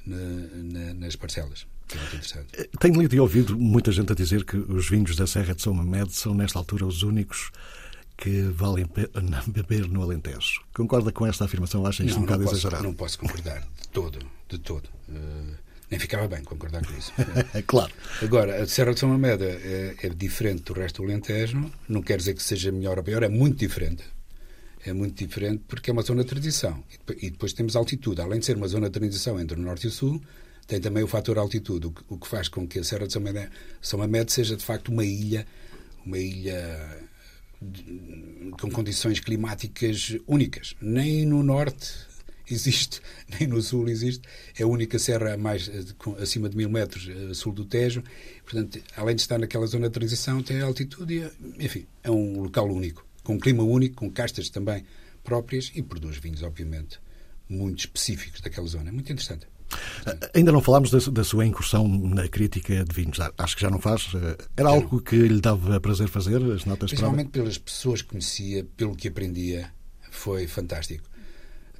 na, 0.04 0.16
na, 0.16 0.94
nas 0.94 1.16
parcelas. 1.16 1.66
Que 1.86 1.96
é 1.96 2.00
muito 2.00 2.16
interessante. 2.16 2.48
Eh, 2.54 2.68
tenho 2.80 3.00
lido 3.00 3.14
e 3.14 3.20
ouvido 3.20 3.58
muita 3.58 3.92
gente 3.92 4.12
a 4.12 4.14
dizer 4.14 4.44
que 4.44 4.56
os 4.56 4.88
vinhos 4.88 5.14
da 5.16 5.26
Serra 5.26 5.54
de 5.54 5.62
São 5.62 5.74
Mamed 5.74 6.12
são, 6.12 6.34
nesta 6.34 6.58
altura, 6.58 6.86
os 6.86 7.02
únicos 7.02 7.50
que 8.16 8.42
vale 8.42 8.82
a 8.82 8.88
pena 8.88 9.42
beber 9.46 9.88
no 9.88 10.02
Alentejo. 10.02 10.62
Concorda 10.74 11.12
com 11.12 11.26
esta 11.26 11.44
afirmação? 11.44 11.86
Acha 11.86 12.02
isto 12.04 12.14
não, 12.14 12.22
um 12.22 12.26
bocado 12.26 12.44
exagerado? 12.44 12.82
Não 12.82 12.94
posso 12.94 13.18
concordar 13.18 13.60
de 13.60 13.88
todo, 13.88 14.18
de 14.48 14.58
todo. 14.58 14.88
Uh, 15.08 15.65
nem 15.90 16.00
ficava 16.00 16.26
bem 16.26 16.42
concordar 16.42 16.84
com 16.84 16.96
isso. 16.96 17.12
é 17.54 17.62
claro. 17.66 17.92
Agora, 18.20 18.62
a 18.62 18.66
Serra 18.66 18.92
de 18.92 19.00
São 19.00 19.08
Mameda 19.08 19.44
é, 19.44 19.94
é, 20.02 20.08
diferente 20.08 20.62
do 20.62 20.72
resto 20.72 21.02
do 21.02 21.08
Alentejo. 21.08 21.70
Não 21.88 22.02
quer 22.02 22.18
dizer 22.18 22.34
que 22.34 22.42
seja 22.42 22.72
melhor 22.72 22.98
ou 22.98 23.04
pior, 23.04 23.22
é 23.22 23.28
muito 23.28 23.58
diferente. 23.58 24.02
É 24.84 24.92
muito 24.92 25.16
diferente 25.16 25.62
porque 25.66 25.90
é 25.90 25.92
uma 25.92 26.02
zona 26.02 26.22
de 26.22 26.28
transição. 26.28 26.82
E 27.20 27.30
depois 27.30 27.52
temos 27.52 27.76
altitude. 27.76 28.20
Além 28.20 28.40
de 28.40 28.46
ser 28.46 28.56
uma 28.56 28.68
zona 28.68 28.88
de 28.88 28.98
transição 28.98 29.38
entre 29.40 29.58
o 29.58 29.62
norte 29.62 29.84
e 29.84 29.88
o 29.88 29.90
sul, 29.90 30.20
tem 30.66 30.80
também 30.80 31.02
o 31.02 31.08
fator 31.08 31.38
altitude, 31.38 31.92
o 32.08 32.18
que 32.18 32.26
faz 32.26 32.48
com 32.48 32.66
que 32.66 32.80
a 32.80 32.84
Serra 32.84 33.06
de 33.06 33.12
São 33.12 33.22
Mamede, 33.22 33.50
São 33.80 33.98
Mamede 33.98 34.32
seja 34.32 34.56
de 34.56 34.64
facto 34.64 34.88
uma 34.88 35.04
ilha, 35.04 35.46
uma 36.04 36.18
ilha 36.18 37.06
com 38.60 38.70
condições 38.70 39.20
climáticas 39.20 40.16
únicas. 40.26 40.74
Nem 40.80 41.24
no 41.24 41.42
norte 41.42 41.94
existe, 42.50 43.00
nem 43.38 43.48
no 43.48 43.60
sul 43.60 43.88
existe. 43.88 44.22
É 44.58 44.62
a 44.62 44.66
única 44.66 44.98
serra 44.98 45.36
mais 45.36 45.70
acima 46.20 46.48
de 46.48 46.56
mil 46.56 46.68
metros 46.68 47.08
a 47.30 47.34
sul 47.34 47.52
do 47.52 47.64
Tejo. 47.64 48.02
Portanto, 48.44 48.80
além 48.96 49.14
de 49.14 49.22
estar 49.22 49.38
naquela 49.38 49.66
zona 49.66 49.88
de 49.88 49.94
transição, 49.94 50.42
tem 50.42 50.60
altitude 50.60 51.14
e, 51.14 51.64
enfim, 51.64 51.86
é 52.02 52.10
um 52.10 52.40
local 52.40 52.68
único, 52.68 53.04
com 53.22 53.34
um 53.34 53.38
clima 53.38 53.62
único, 53.62 53.96
com 53.96 54.10
castas 54.10 54.48
também 54.50 54.84
próprias 55.24 55.72
e 55.74 55.82
produz 55.82 56.18
vinhos, 56.18 56.42
obviamente, 56.42 57.00
muito 57.48 57.80
específicos 57.80 58.40
daquela 58.40 58.66
zona. 58.66 58.90
É 58.90 58.92
muito 58.92 59.12
interessante. 59.12 59.46
Ainda 60.32 60.52
não 60.52 60.60
falámos 60.60 60.90
da, 60.90 60.98
da, 61.10 61.24
sua 61.24 61.44
incursão 61.44 61.88
na 61.88 62.28
crítica 62.28 62.84
de 62.84 62.94
vinhos. 62.94 63.18
Acho 63.36 63.56
que 63.56 63.62
já 63.62 63.70
não 63.70 63.80
faz. 63.80 64.12
Era 64.56 64.68
algo 64.68 65.00
que 65.00 65.16
lhe 65.16 65.40
dava 65.40 65.80
prazer 65.80 66.08
fazer, 66.08 66.36
as 66.52 66.64
notas 66.64 66.90
Principalmente 66.90 67.30
pelas 67.30 67.58
pessoas 67.58 68.02
que 68.02 68.08
conhecia, 68.08 68.64
pelo 68.76 68.94
que 68.94 69.08
aprendia. 69.08 69.70
Foi 70.10 70.46
fantástico. 70.46 71.04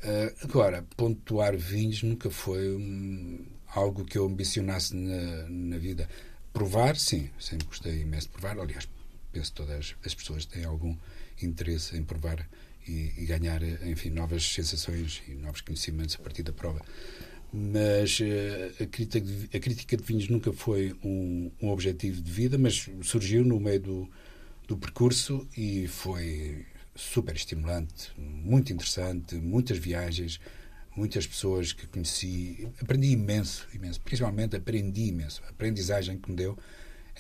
Uh, 0.07 0.33
agora, 0.45 0.87
pontuar 0.97 1.57
vinhos 1.57 2.05
nunca 2.05 2.31
foi 2.31 2.77
um, 2.77 3.45
algo 3.75 4.05
que 4.05 4.17
eu 4.17 4.25
ambicionasse 4.25 4.95
na, 4.95 5.49
na, 5.49 5.79
vida. 5.79 6.09
Provar, 6.53 6.97
sim. 6.97 7.29
Sempre 7.41 7.67
gostei 7.67 8.03
imenso 8.03 8.29
de 8.29 8.35
provar. 8.35 8.57
Aliás, 8.57 8.89
penso 9.33 9.51
que 9.51 9.57
todas 9.57 9.97
as 10.05 10.15
pessoas 10.15 10.47
têm 10.47 10.65
algum 10.65 10.97
interesse 11.43 11.97
em 11.97 12.05
provar 12.05 12.49
e, 12.87 13.13
e 13.19 13.27
ganhar, 13.27 13.61
enfim, 13.85 14.11
novas 14.11 14.45
sensações 14.45 15.23
e 15.27 15.33
novos 15.33 15.61
conhecimentos 15.61 16.15
a 16.15 16.23
partir 16.23 16.45
da 16.45 16.53
prova 16.53 16.81
mas 17.53 18.21
uh, 18.21 18.83
a, 18.83 18.87
crítica 18.87 19.21
de, 19.21 19.57
a, 19.57 19.61
crítica 19.61 19.97
de, 19.97 20.03
vinhos 20.03 20.29
nunca 20.29 20.53
foi 20.53 20.95
um, 21.03 21.51
um, 21.63 21.71
objetivo 21.71 22.21
de 22.21 22.31
vida, 22.31 22.59
mas 22.59 22.91
surgiu 23.03 23.45
no 23.45 23.59
meio 23.59 23.81
do, 23.81 24.11
do 24.67 24.77
percurso 24.77 25.47
e 25.57 25.87
foi 25.87 26.67
super 26.97 27.37
estimulante, 27.37 28.11
muito 28.17 28.73
interessante, 28.73 29.37
muitas 29.37 29.79
viagens, 29.79 30.41
muitas 30.97 31.27
pessoas 31.27 31.73
que 31.73 31.87
conheci, 31.87 32.69
aprendi 32.81 33.09
imenso, 33.13 33.67
imenso, 33.75 34.01
principalmente 34.01 34.57
aprendi 34.57 35.09
imenso, 35.09 35.43
a 35.47 35.51
aprendizagem 35.51 36.19
que 36.19 36.31
me 36.31 36.37
deu 36.37 36.59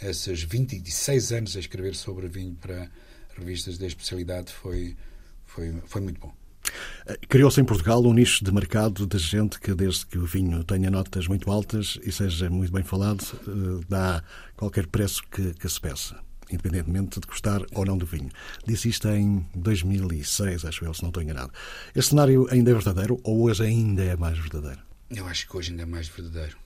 esses 0.02 0.42
26 0.42 1.32
anos 1.32 1.56
a 1.56 1.60
escrever 1.60 1.94
sobre 1.94 2.28
vinho 2.28 2.54
para 2.54 2.90
revistas 3.36 3.78
da 3.78 3.86
especialidade 3.86 4.52
foi, 4.52 4.96
foi, 5.44 5.74
foi 5.86 6.00
muito 6.00 6.20
bom. 6.20 6.34
Criou-se 7.28 7.60
em 7.60 7.64
Portugal 7.64 8.02
um 8.04 8.12
nicho 8.12 8.44
de 8.44 8.52
mercado 8.52 9.06
de 9.06 9.18
gente 9.18 9.60
que, 9.60 9.72
desde 9.74 10.06
que 10.06 10.18
o 10.18 10.26
vinho 10.26 10.64
tenha 10.64 10.90
notas 10.90 11.28
muito 11.28 11.50
altas 11.50 11.98
e 12.02 12.10
seja 12.10 12.50
muito 12.50 12.72
bem 12.72 12.82
falado, 12.82 13.24
eh, 13.46 13.84
dá 13.88 14.22
qualquer 14.56 14.86
preço 14.88 15.22
que, 15.30 15.54
que 15.54 15.68
se 15.68 15.80
peça, 15.80 16.18
independentemente 16.50 17.20
de 17.20 17.26
gostar 17.26 17.62
ou 17.72 17.84
não 17.84 17.96
do 17.96 18.06
vinho. 18.06 18.30
Disse 18.66 18.88
isto 18.88 19.08
em 19.08 19.46
2006, 19.54 20.64
acho 20.64 20.84
eu, 20.84 20.94
se 20.94 21.02
não 21.02 21.10
estou 21.10 21.22
enganado. 21.22 21.52
Este 21.94 22.10
cenário 22.10 22.46
ainda 22.50 22.70
é 22.70 22.74
verdadeiro 22.74 23.20
ou 23.22 23.42
hoje 23.42 23.64
ainda 23.64 24.02
é 24.02 24.16
mais 24.16 24.38
verdadeiro? 24.38 24.80
Eu 25.10 25.26
acho 25.26 25.48
que 25.48 25.56
hoje 25.56 25.70
ainda 25.70 25.82
é 25.82 25.86
mais 25.86 26.08
verdadeiro. 26.08 26.56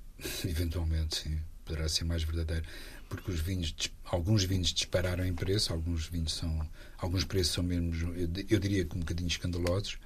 Eventualmente, 0.44 1.16
sim. 1.22 1.38
Poderá 1.64 1.88
ser 1.88 2.04
mais 2.04 2.24
verdadeiro 2.24 2.64
porque 3.10 3.32
os 3.32 3.40
vinhos, 3.40 3.74
alguns 4.04 4.44
vinhos 4.44 4.72
dispararam 4.72 5.26
em 5.26 5.34
preço, 5.34 5.72
alguns 5.72 6.06
vinhos 6.06 6.32
são, 6.32 6.70
alguns 6.96 7.24
preços 7.24 7.54
são 7.54 7.64
mesmo, 7.64 8.14
eu 8.48 8.60
diria 8.60 8.84
que 8.84 8.96
um 8.96 9.00
bocadinho 9.00 9.26
escandalosos, 9.26 9.98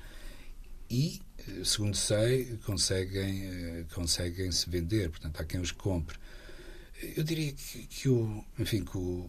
e, 0.89 1.21
eh, 1.39 1.65
segundo 1.65 1.95
sei, 1.95 2.59
conseguem, 2.65 3.45
eh, 3.45 3.85
conseguem 3.93 4.51
se 4.51 4.69
vender, 4.71 5.11
portanto, 5.11 5.39
há 5.39 5.45
quem 5.45 5.61
os 5.61 5.71
compre. 5.71 6.17
Eu 7.03 7.23
diria 7.25 7.53
que, 7.53 7.87
que 7.87 8.09
o, 8.09 8.45
enfim, 8.59 8.85
que, 8.85 8.97
o, 8.97 9.29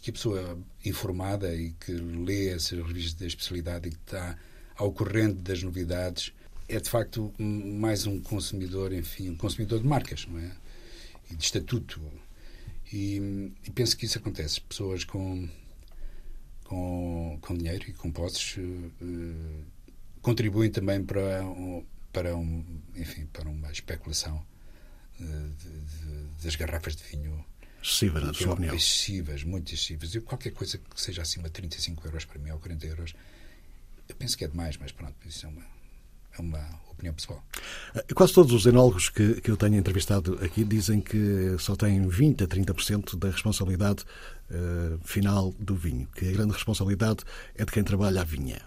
que 0.00 0.10
a 0.10 0.12
pessoa 0.12 0.58
informada 0.84 1.54
e 1.54 1.72
que 1.72 1.92
lê 1.92 2.48
essas 2.48 2.78
revistas 2.78 3.14
da 3.14 3.26
especialidade 3.26 3.88
e 3.88 3.90
que 3.90 3.98
está 3.98 4.38
ao 4.76 4.92
corrente 4.92 5.40
das 5.42 5.62
novidades 5.62 6.32
é 6.68 6.78
de 6.78 6.88
facto 6.88 7.34
mais 7.38 8.06
um 8.06 8.20
consumidor, 8.20 8.92
enfim, 8.92 9.30
um 9.30 9.36
consumidor 9.36 9.80
de 9.80 9.86
marcas, 9.86 10.26
não 10.26 10.38
é? 10.38 10.52
E 11.30 11.34
de 11.34 11.44
estatuto 11.44 12.00
e, 12.92 13.52
e, 13.64 13.70
penso 13.70 13.96
que 13.96 14.04
isso 14.04 14.18
acontece. 14.18 14.60
Pessoas 14.60 15.04
com, 15.04 15.48
com, 16.64 17.38
com 17.40 17.56
dinheiro 17.56 17.84
e 17.88 17.92
com 17.92 18.10
posses 18.10 18.56
uh, 18.56 19.64
contribuem 20.20 20.70
também 20.70 21.02
para, 21.04 21.44
um, 21.44 21.84
para, 22.12 22.36
um, 22.36 22.64
enfim, 22.96 23.26
para 23.26 23.48
uma 23.48 23.70
especulação 23.70 24.44
de, 25.24 26.44
das 26.44 26.56
garrafas 26.56 26.96
de 26.96 27.04
vinho. 27.04 27.44
Excessiva, 27.82 28.20
na 28.20 28.34
sua 28.34 28.52
opinião. 28.52 28.74
Excessivas, 28.74 29.42
muito 29.42 29.72
excessivas. 29.72 30.14
E 30.14 30.20
qualquer 30.20 30.50
coisa 30.50 30.78
que 30.78 31.00
seja 31.00 31.22
acima 31.22 31.44
de 31.44 31.52
35 31.52 32.06
euros 32.06 32.24
para 32.24 32.38
mim 32.38 32.50
ou 32.50 32.58
40 32.58 32.86
euros, 32.86 33.14
eu 34.08 34.14
penso 34.16 34.36
que 34.36 34.44
é 34.44 34.48
demais, 34.48 34.76
mas 34.76 34.92
pronto, 34.92 35.14
isso 35.26 35.46
é 35.46 35.48
uma, 35.48 35.64
é 36.36 36.40
uma 36.40 36.80
opinião 36.90 37.14
pessoal. 37.14 37.42
Eh, 37.94 38.14
quase 38.14 38.34
todos 38.34 38.52
os 38.52 38.66
enólogos 38.66 39.08
que, 39.08 39.40
que 39.40 39.50
eu 39.50 39.56
tenho 39.56 39.76
entrevistado 39.76 40.38
aqui 40.44 40.62
dizem 40.64 41.00
que 41.00 41.56
só 41.58 41.74
têm 41.74 42.06
20 42.06 42.44
a 42.44 42.46
30% 42.46 43.16
da 43.16 43.30
responsabilidade 43.30 44.04
uh, 44.50 45.00
final 45.04 45.52
do 45.58 45.74
vinho, 45.74 46.06
que 46.14 46.28
a 46.28 46.32
grande 46.32 46.52
responsabilidade 46.52 47.24
é 47.54 47.64
de 47.64 47.72
quem 47.72 47.82
trabalha 47.82 48.20
a 48.20 48.24
vinha. 48.24 48.60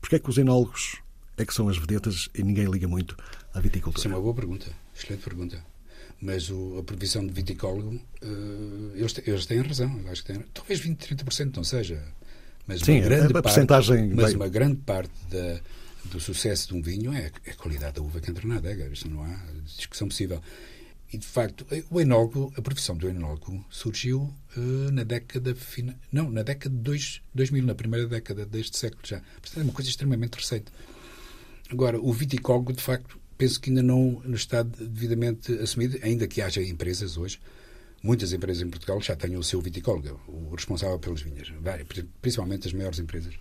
Porquê 0.00 0.16
é 0.16 0.18
que 0.18 0.28
os 0.28 0.36
enólogos 0.36 1.00
é 1.36 1.44
que 1.44 1.54
são 1.54 1.68
as 1.68 1.78
vedetas 1.78 2.28
e 2.34 2.42
ninguém 2.42 2.66
liga 2.66 2.88
muito 2.88 3.16
à 3.54 3.60
viticultura? 3.60 4.00
Isso 4.00 4.08
é 4.08 4.10
uma 4.10 4.20
boa 4.20 4.34
pergunta, 4.34 4.66
excelente 4.94 5.22
pergunta. 5.22 5.71
Mas 6.22 6.48
o, 6.50 6.78
a 6.78 6.84
previsão 6.84 7.26
de 7.26 7.32
viticólogo, 7.32 8.00
uh, 8.22 8.92
eles, 8.94 9.12
eles 9.26 9.44
têm 9.44 9.60
razão. 9.60 10.00
Eu 10.04 10.12
acho 10.12 10.22
que 10.24 10.32
têm, 10.32 10.44
talvez 10.54 10.78
20, 10.78 11.16
30% 11.16 11.56
não 11.56 11.64
seja. 11.64 12.00
Mas 12.64 12.80
Sim, 12.80 13.00
uma 13.00 13.08
grande 13.08 13.36
a, 13.36 13.42
parte, 13.42 14.14
mas 14.14 14.26
bem... 14.28 14.36
uma 14.36 14.48
grande 14.48 14.76
parte 14.76 15.12
da, 15.28 15.60
do 16.04 16.20
sucesso 16.20 16.68
de 16.68 16.74
um 16.74 16.80
vinho 16.80 17.12
é, 17.12 17.32
é 17.44 17.50
a 17.50 17.54
qualidade 17.54 17.96
da 17.96 18.02
uva 18.02 18.20
que 18.20 18.30
entra 18.30 18.46
na 18.46 18.58
adega. 18.58 18.86
Isto 18.86 19.10
não 19.10 19.24
há 19.24 19.36
discussão 19.64 20.06
possível. 20.06 20.40
E, 21.12 21.18
de 21.18 21.26
facto, 21.26 21.66
o 21.90 22.00
enólogo, 22.00 22.52
a 22.56 22.62
profissão 22.62 22.96
do 22.96 23.08
enólogo 23.08 23.62
surgiu 23.68 24.32
uh, 24.56 24.92
na 24.92 25.02
década 25.02 25.56
final, 25.56 25.96
não, 26.12 26.30
na 26.30 26.44
década 26.44 26.74
de 26.74 26.80
dois, 26.80 27.20
2000, 27.34 27.64
na 27.64 27.74
primeira 27.74 28.06
década 28.06 28.46
deste 28.46 28.78
século 28.78 29.02
já. 29.04 29.20
Portanto, 29.40 29.58
é 29.58 29.62
uma 29.64 29.72
coisa 29.72 29.90
extremamente 29.90 30.36
recente. 30.36 30.66
Agora, 31.68 32.00
o 32.00 32.12
viticólogo, 32.12 32.72
de 32.72 32.80
facto, 32.80 33.18
penso 33.42 33.60
que 33.60 33.70
ainda 33.70 33.82
não 33.82 34.22
está 34.32 34.62
devidamente 34.62 35.52
assumido, 35.54 35.98
ainda 36.00 36.28
que 36.28 36.40
haja 36.40 36.62
empresas 36.62 37.16
hoje, 37.16 37.40
muitas 38.00 38.32
empresas 38.32 38.62
em 38.62 38.70
Portugal 38.70 39.00
já 39.00 39.16
tenham 39.16 39.40
o 39.40 39.42
seu 39.42 39.60
viticólogo, 39.60 40.20
o 40.28 40.54
responsável 40.54 40.96
pelas 41.00 41.22
vinhas, 41.22 41.52
principalmente 42.20 42.68
as 42.68 42.72
maiores 42.72 43.00
empresas. 43.00 43.34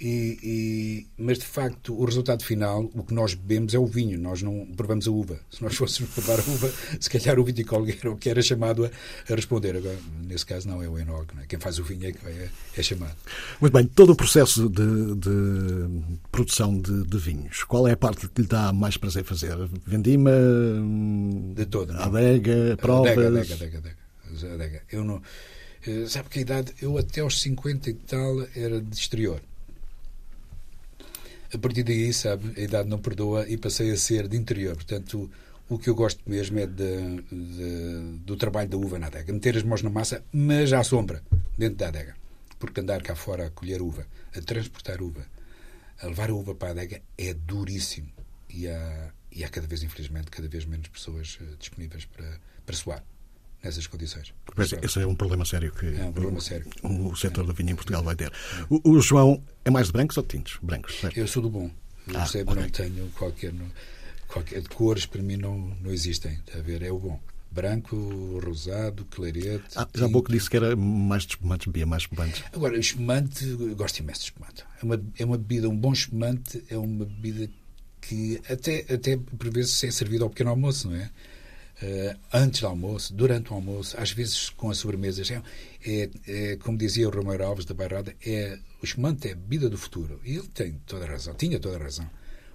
E, 0.00 0.38
e, 0.42 1.06
mas 1.20 1.38
de 1.38 1.44
facto 1.44 1.92
o 1.92 2.04
resultado 2.04 2.44
final, 2.44 2.88
o 2.94 3.02
que 3.02 3.12
nós 3.12 3.34
bebemos 3.34 3.74
é 3.74 3.78
o 3.78 3.86
vinho, 3.86 4.16
nós 4.16 4.42
não 4.42 4.64
provamos 4.76 5.08
a 5.08 5.10
uva. 5.10 5.40
Se 5.50 5.60
nós 5.60 5.74
fôssemos 5.76 6.12
provar 6.12 6.38
a 6.38 6.42
uva, 6.42 6.72
se 7.00 7.10
calhar 7.10 7.38
o 7.38 7.44
viticólogo 7.44 7.90
era 7.98 8.10
o 8.10 8.16
que 8.16 8.30
era 8.30 8.40
chamado 8.40 8.84
a, 8.84 8.90
a 9.30 9.34
responder. 9.34 9.76
Agora, 9.76 9.98
nesse 10.24 10.46
caso, 10.46 10.68
não 10.68 10.80
é 10.80 10.88
o 10.88 10.96
enólogo, 10.96 11.32
é? 11.42 11.46
quem 11.46 11.58
faz 11.58 11.80
o 11.80 11.84
vinho 11.84 12.06
é 12.06 12.12
que 12.12 12.24
é, 12.26 12.48
é, 12.76 12.82
chamado. 12.82 13.16
Muito 13.60 13.72
bem, 13.72 13.86
todo 13.86 14.12
o 14.12 14.16
processo 14.16 14.68
de, 14.68 15.16
de 15.16 16.04
produção 16.30 16.78
de, 16.80 17.04
de, 17.04 17.18
vinhos, 17.18 17.64
qual 17.64 17.88
é 17.88 17.92
a 17.92 17.96
parte 17.96 18.28
que 18.28 18.42
lhe 18.42 18.48
dá 18.48 18.72
mais 18.72 18.96
prazer 18.96 19.24
fazer? 19.24 19.56
Vendima? 19.84 20.30
De 21.54 21.66
toda. 21.66 21.96
Adega, 21.96 22.76
provas? 22.76 23.12
Adega, 23.12 23.28
adega, 23.28 23.54
adega, 23.54 23.78
adega. 23.78 24.54
adega. 24.54 24.82
Eu 24.92 25.02
não. 25.02 25.20
Eh, 25.84 26.06
sabe 26.06 26.28
que 26.28 26.38
a 26.38 26.42
idade, 26.42 26.72
eu 26.80 26.96
até 26.98 27.20
aos 27.20 27.40
50 27.40 27.90
e 27.90 27.94
tal 27.94 28.46
era 28.54 28.80
de 28.80 28.94
exterior 28.94 29.40
a 31.52 31.58
partir 31.58 31.82
daí, 31.82 32.12
sabe, 32.12 32.52
a 32.56 32.60
idade 32.60 32.88
não 32.88 32.98
perdoa 32.98 33.48
e 33.48 33.56
passei 33.56 33.90
a 33.90 33.96
ser 33.96 34.28
de 34.28 34.36
interior. 34.36 34.74
Portanto, 34.74 35.30
o, 35.68 35.78
que 35.78 35.88
eu 35.88 35.94
gosto 35.94 36.20
mesmo 36.28 36.58
é 36.58 36.66
de, 36.66 37.22
de, 37.22 38.18
do 38.24 38.36
trabalho 38.36 38.68
da 38.68 38.76
uva 38.76 38.98
na 38.98 39.06
adega. 39.06 39.32
Meter 39.32 39.56
as 39.56 39.62
mãos 39.62 39.82
na 39.82 39.90
massa, 39.90 40.22
mas 40.32 40.72
à 40.72 40.82
sombra, 40.84 41.22
dentro 41.56 41.76
da 41.76 41.88
adega. 41.88 42.16
Porque 42.58 42.80
andar 42.80 43.02
cá 43.02 43.14
fora 43.14 43.46
a 43.46 43.50
colher 43.50 43.80
uva, 43.80 44.06
a 44.36 44.40
transportar 44.40 45.00
uva, 45.00 45.26
a 46.00 46.06
levar 46.06 46.30
a 46.30 46.34
uva 46.34 46.54
para 46.54 46.68
a 46.68 46.70
adega 46.72 47.00
é 47.16 47.32
duríssimo. 47.32 48.08
E 48.50 48.68
há, 48.68 49.10
e 49.32 49.44
há 49.44 49.48
cada 49.48 49.66
vez, 49.66 49.82
infelizmente, 49.82 50.30
cada 50.30 50.48
vez 50.48 50.64
menos 50.64 50.88
pessoas 50.88 51.38
uh, 51.40 51.56
disponíveis 51.58 52.04
para, 52.04 52.40
para 52.66 52.76
soar. 52.76 53.04
Nessas 53.62 53.86
condições. 53.86 54.32
Pois 54.54 54.72
é, 54.72 54.80
esse 54.82 55.00
é 55.00 55.06
um 55.06 55.14
problema 55.14 55.44
sério 55.44 55.72
que 55.72 55.86
é 55.86 56.04
um 56.04 56.12
problema 56.12 56.40
sério. 56.40 56.66
o, 56.82 57.08
o 57.08 57.16
setor 57.16 57.44
do 57.44 57.52
vinho 57.52 57.70
em 57.70 57.74
Portugal 57.74 58.02
vai 58.02 58.14
ter. 58.14 58.32
O, 58.68 58.90
o, 58.90 59.00
João 59.00 59.42
é 59.64 59.70
mais 59.70 59.88
de 59.88 59.92
brancos 59.92 60.16
ou 60.16 60.22
de 60.22 60.28
tintos? 60.28 60.58
Brancos, 60.62 61.00
certo? 61.00 61.16
Eu 61.16 61.26
sou 61.26 61.42
do 61.42 61.50
bom. 61.50 61.70
Eu 62.06 62.18
ah, 62.18 62.24
okay. 62.24 62.44
não 62.44 62.68
tenho 62.70 63.08
qualquer, 63.10 63.52
qualquer. 64.26 64.62
De 64.62 64.68
cores, 64.68 65.06
para 65.06 65.22
mim, 65.22 65.36
não, 65.36 65.76
não 65.80 65.90
existem. 65.90 66.38
A 66.54 66.60
ver, 66.60 66.82
é 66.82 66.90
o 66.90 66.98
bom. 66.98 67.20
Branco, 67.50 68.40
rosado, 68.44 69.04
clarete. 69.06 69.64
Ah, 69.74 69.88
já 69.94 70.06
há 70.06 70.08
pouco 70.08 70.30
disse 70.30 70.48
que 70.48 70.56
era 70.56 70.76
mais 70.76 71.24
de 71.24 71.30
espumantes, 71.30 71.66
bebia 71.66 71.86
mais 71.86 72.02
espumantes. 72.02 72.44
Agora, 72.52 72.76
o 72.76 72.78
espumante, 72.78 73.44
gosto 73.74 73.98
imenso 73.98 74.20
de 74.20 74.26
espumante. 74.26 74.64
É 74.80 74.84
uma, 74.84 75.02
é 75.18 75.24
uma 75.24 75.38
bebida, 75.38 75.68
um 75.68 75.76
bom 75.76 75.92
espumante 75.92 76.62
é 76.68 76.76
uma 76.76 77.04
bebida 77.04 77.50
que 78.00 78.40
até, 78.48 78.86
até 78.92 79.16
por 79.16 79.50
vezes 79.50 79.82
é 79.82 79.90
servido 79.90 80.24
ao 80.24 80.30
pequeno 80.30 80.50
almoço, 80.50 80.88
não 80.88 80.96
é? 80.96 81.10
Uh, 81.80 82.18
antes 82.32 82.60
do 82.60 82.66
almoço, 82.66 83.14
durante 83.14 83.52
o 83.52 83.54
almoço, 83.54 83.96
às 84.00 84.10
vezes 84.10 84.50
com 84.50 84.68
as 84.68 84.78
sobremesas. 84.78 85.30
É, 85.30 85.42
é, 85.86 86.10
é, 86.26 86.56
como 86.56 86.76
dizia 86.76 87.08
o 87.08 87.10
Romero 87.10 87.44
Alves 87.44 87.64
da 87.64 87.72
Bairrada, 87.72 88.14
é, 88.26 88.58
o 88.82 88.84
espumante 88.84 89.28
é 89.28 89.32
a 89.32 89.36
bebida 89.36 89.70
do 89.70 89.78
futuro. 89.78 90.20
E 90.24 90.36
ele 90.36 90.48
tem 90.48 90.72
toda 90.86 91.04
a 91.04 91.08
razão, 91.08 91.34
tinha 91.34 91.60
toda 91.60 91.76
a 91.76 91.80
razão. 91.80 92.10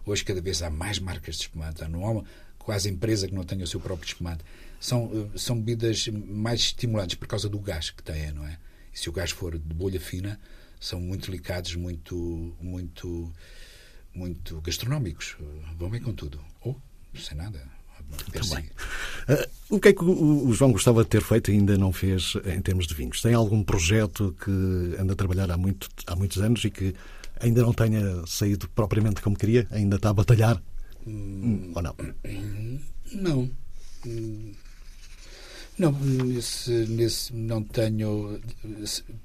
Hoje, 0.06 0.26
cada 0.26 0.42
vez 0.42 0.62
há 0.62 0.70
mais 0.70 1.00
marcas 1.00 1.36
de 1.36 1.44
espumante. 1.44 1.88
Não 1.88 2.20
há 2.20 2.24
quase 2.58 2.90
empresa 2.90 3.28
que 3.28 3.34
não 3.34 3.46
tenha 3.46 3.64
o 3.64 3.68
seu 3.68 3.80
próprio 3.80 4.06
espumante. 4.06 4.44
São, 4.78 5.06
uh, 5.06 5.40
são 5.40 5.58
bebidas 5.58 6.10
mais 6.10 6.60
estimulantes 6.60 7.16
por 7.16 7.28
causa 7.28 7.48
do 7.48 7.60
gás 7.60 7.92
que 7.92 8.04
têm, 8.04 8.32
não 8.32 8.46
é? 8.46 8.58
E 8.94 9.00
se 9.00 9.10
o 9.10 9.14
gás 9.14 9.32
for 9.32 9.58
de 9.58 9.74
bolha 9.74 10.02
fina, 10.02 10.38
são 10.82 11.00
muito 11.00 11.28
delicados, 11.28 11.76
muito, 11.76 12.54
muito, 12.60 13.32
muito 14.14 14.60
gastronómicos. 14.60 15.38
Vão 15.78 15.90
bem 15.90 16.02
com 16.02 16.14
tudo. 16.14 16.44
Ou, 16.60 16.78
sem 17.18 17.38
nada, 17.38 17.66
também. 18.32 18.66
Uh, 19.30 19.76
o 19.76 19.80
que 19.80 19.90
é 19.90 19.94
que 19.94 20.04
o, 20.04 20.48
o, 20.48 20.54
João 20.54 20.72
gostava 20.72 21.04
de 21.04 21.10
ter 21.10 21.22
feito 21.22 21.52
e 21.52 21.56
ainda 21.56 21.78
não 21.78 21.92
fez 21.92 22.36
em 22.46 22.62
termos 22.62 22.88
de 22.88 22.94
vinhos? 22.94 23.22
Tem 23.22 23.34
algum 23.34 23.64
projeto 23.64 24.36
que 24.44 24.52
anda 25.00 25.14
a 25.14 25.16
trabalhar 25.16 25.50
há, 25.52 25.58
muito, 25.58 25.90
há 26.06 26.16
muitos 26.16 26.42
anos 26.42 26.64
e 26.64 26.70
que 26.70 26.94
ainda 27.40 27.62
não 27.62 27.74
tenha 27.74 28.26
saído 28.28 28.70
propriamente 28.70 29.22
como 29.22 29.38
queria? 29.38 29.68
Ainda 29.72 29.96
está 29.96 30.10
a 30.10 30.14
batalhar? 30.14 30.62
Hum, 31.06 31.72
Ou 31.76 31.82
não? 31.82 31.96
Não. 33.14 33.50
Não, 35.78 35.92
nesse, 35.92 36.72
nesse 36.72 37.34
não 37.34 37.64
tenho, 37.64 38.40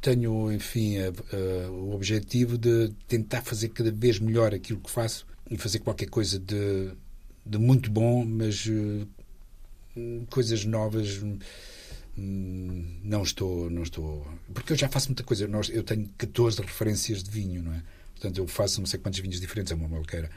tenho 0.00 0.50
enfim, 0.50 0.94
o 1.70 1.94
objetivo 1.94 2.56
de 2.56 2.90
tentar 3.06 3.42
fazer 3.42 3.68
cada 3.68 3.92
vez 3.92 4.18
melhor 4.18 4.54
aquilo 4.54 4.80
que 4.80 4.90
faço 4.90 5.26
e 5.50 5.58
fazer 5.58 5.80
qualquer 5.80 6.08
coisa 6.08 6.38
de 6.38 6.90
de 7.48 7.58
muito 7.58 7.90
bom, 7.90 8.24
mas 8.24 8.66
uh, 8.66 9.08
coisas 10.28 10.64
novas 10.64 11.22
hum, 12.16 12.98
não 13.02 13.22
estou, 13.22 13.70
não 13.70 13.82
estou. 13.82 14.26
Porque 14.52 14.72
eu 14.72 14.76
já 14.76 14.88
faço 14.88 15.08
muita 15.08 15.22
coisa. 15.22 15.48
Eu 15.72 15.82
tenho 15.82 16.08
14 16.18 16.60
referências 16.60 17.22
de 17.22 17.30
vinho, 17.30 17.62
não 17.62 17.72
é? 17.72 17.82
Portanto, 18.12 18.38
eu 18.38 18.46
faço 18.46 18.80
não 18.80 18.86
sei 18.86 18.98
quantos 18.98 19.20
vinhos 19.20 19.40
diferentes, 19.40 19.72
é 19.72 19.74
uma 19.74 19.88
maluqueira. 19.88 20.30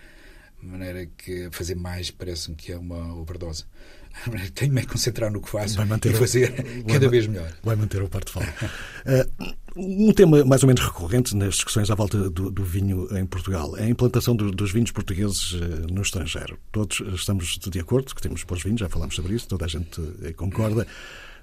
De 0.62 0.68
maneira 0.68 1.06
que 1.06 1.50
fazer 1.52 1.76
mais 1.76 2.12
parece-me 2.12 2.56
que 2.56 2.72
é 2.72 2.78
uma 2.78 3.16
overdose. 3.16 3.66
Tenho-me 4.54 4.82
a 4.82 4.86
concentrar 4.86 5.32
no 5.32 5.42
que 5.42 5.50
faço 5.50 5.80
e 5.82 6.14
fazer 6.14 6.84
o, 6.84 6.86
cada 6.92 7.10
vez 7.10 7.26
melhor. 7.28 7.52
Vai 7.64 7.76
manter 7.76 8.02
o 8.02 8.10
portfólio. 8.10 8.50
uh, 8.50 9.56
um 9.76 10.12
tema 10.14 10.44
mais 10.44 10.64
ou 10.64 10.68
menos 10.68 10.84
recorrente 10.84 11.36
nas 11.36 11.56
discussões 11.56 11.90
à 11.90 11.96
volta 11.96 12.30
do, 12.30 12.52
do 12.52 12.64
vinho 12.64 13.08
em 13.18 13.26
Portugal 13.26 13.76
é 13.78 13.84
a 13.84 13.90
implantação 13.90 14.36
do, 14.36 14.52
dos 14.52 14.72
vinhos 14.72 14.92
portugueses 14.92 15.54
uh, 15.54 15.88
no 15.92 16.02
estrangeiro. 16.02 16.60
Todos 16.72 17.02
estamos 17.14 17.58
de 17.58 17.80
acordo 17.80 18.14
que 18.14 18.22
temos 18.22 18.44
bons 18.44 18.64
vinhos, 18.64 18.82
já 18.82 18.90
falámos 18.90 19.16
sobre 19.16 19.34
isso, 19.34 19.48
toda 19.48 19.66
a 19.66 19.68
gente 19.68 20.00
uh, 20.00 20.34
concorda, 20.36 20.86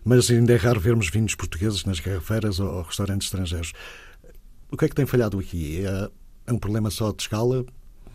mas 0.05 0.31
ainda 0.31 0.53
é 0.53 0.57
raro 0.57 0.79
vermos 0.79 1.11
vinhos 1.11 1.35
portugueses 1.35 1.85
nas 1.85 1.99
garrafeiras 2.01 2.61
ou, 2.61 2.69
ou 2.69 2.83
restaurantes 2.83 3.27
estrangeiros. 3.27 3.73
O 4.71 4.77
que 4.77 4.85
é 4.85 4.89
que 4.89 4.95
tem 4.95 5.07
falhado 5.07 5.39
aqui? 5.39 5.85
É, 5.85 6.11
é 6.49 6.53
um 6.53 6.59
problema 6.59 6.91
só 6.91 7.11
de 7.11 7.23
escala? 7.23 7.65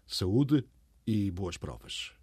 Saúde 0.07 0.65
e 1.05 1.29
boas 1.33 1.57
provas. 1.57 2.13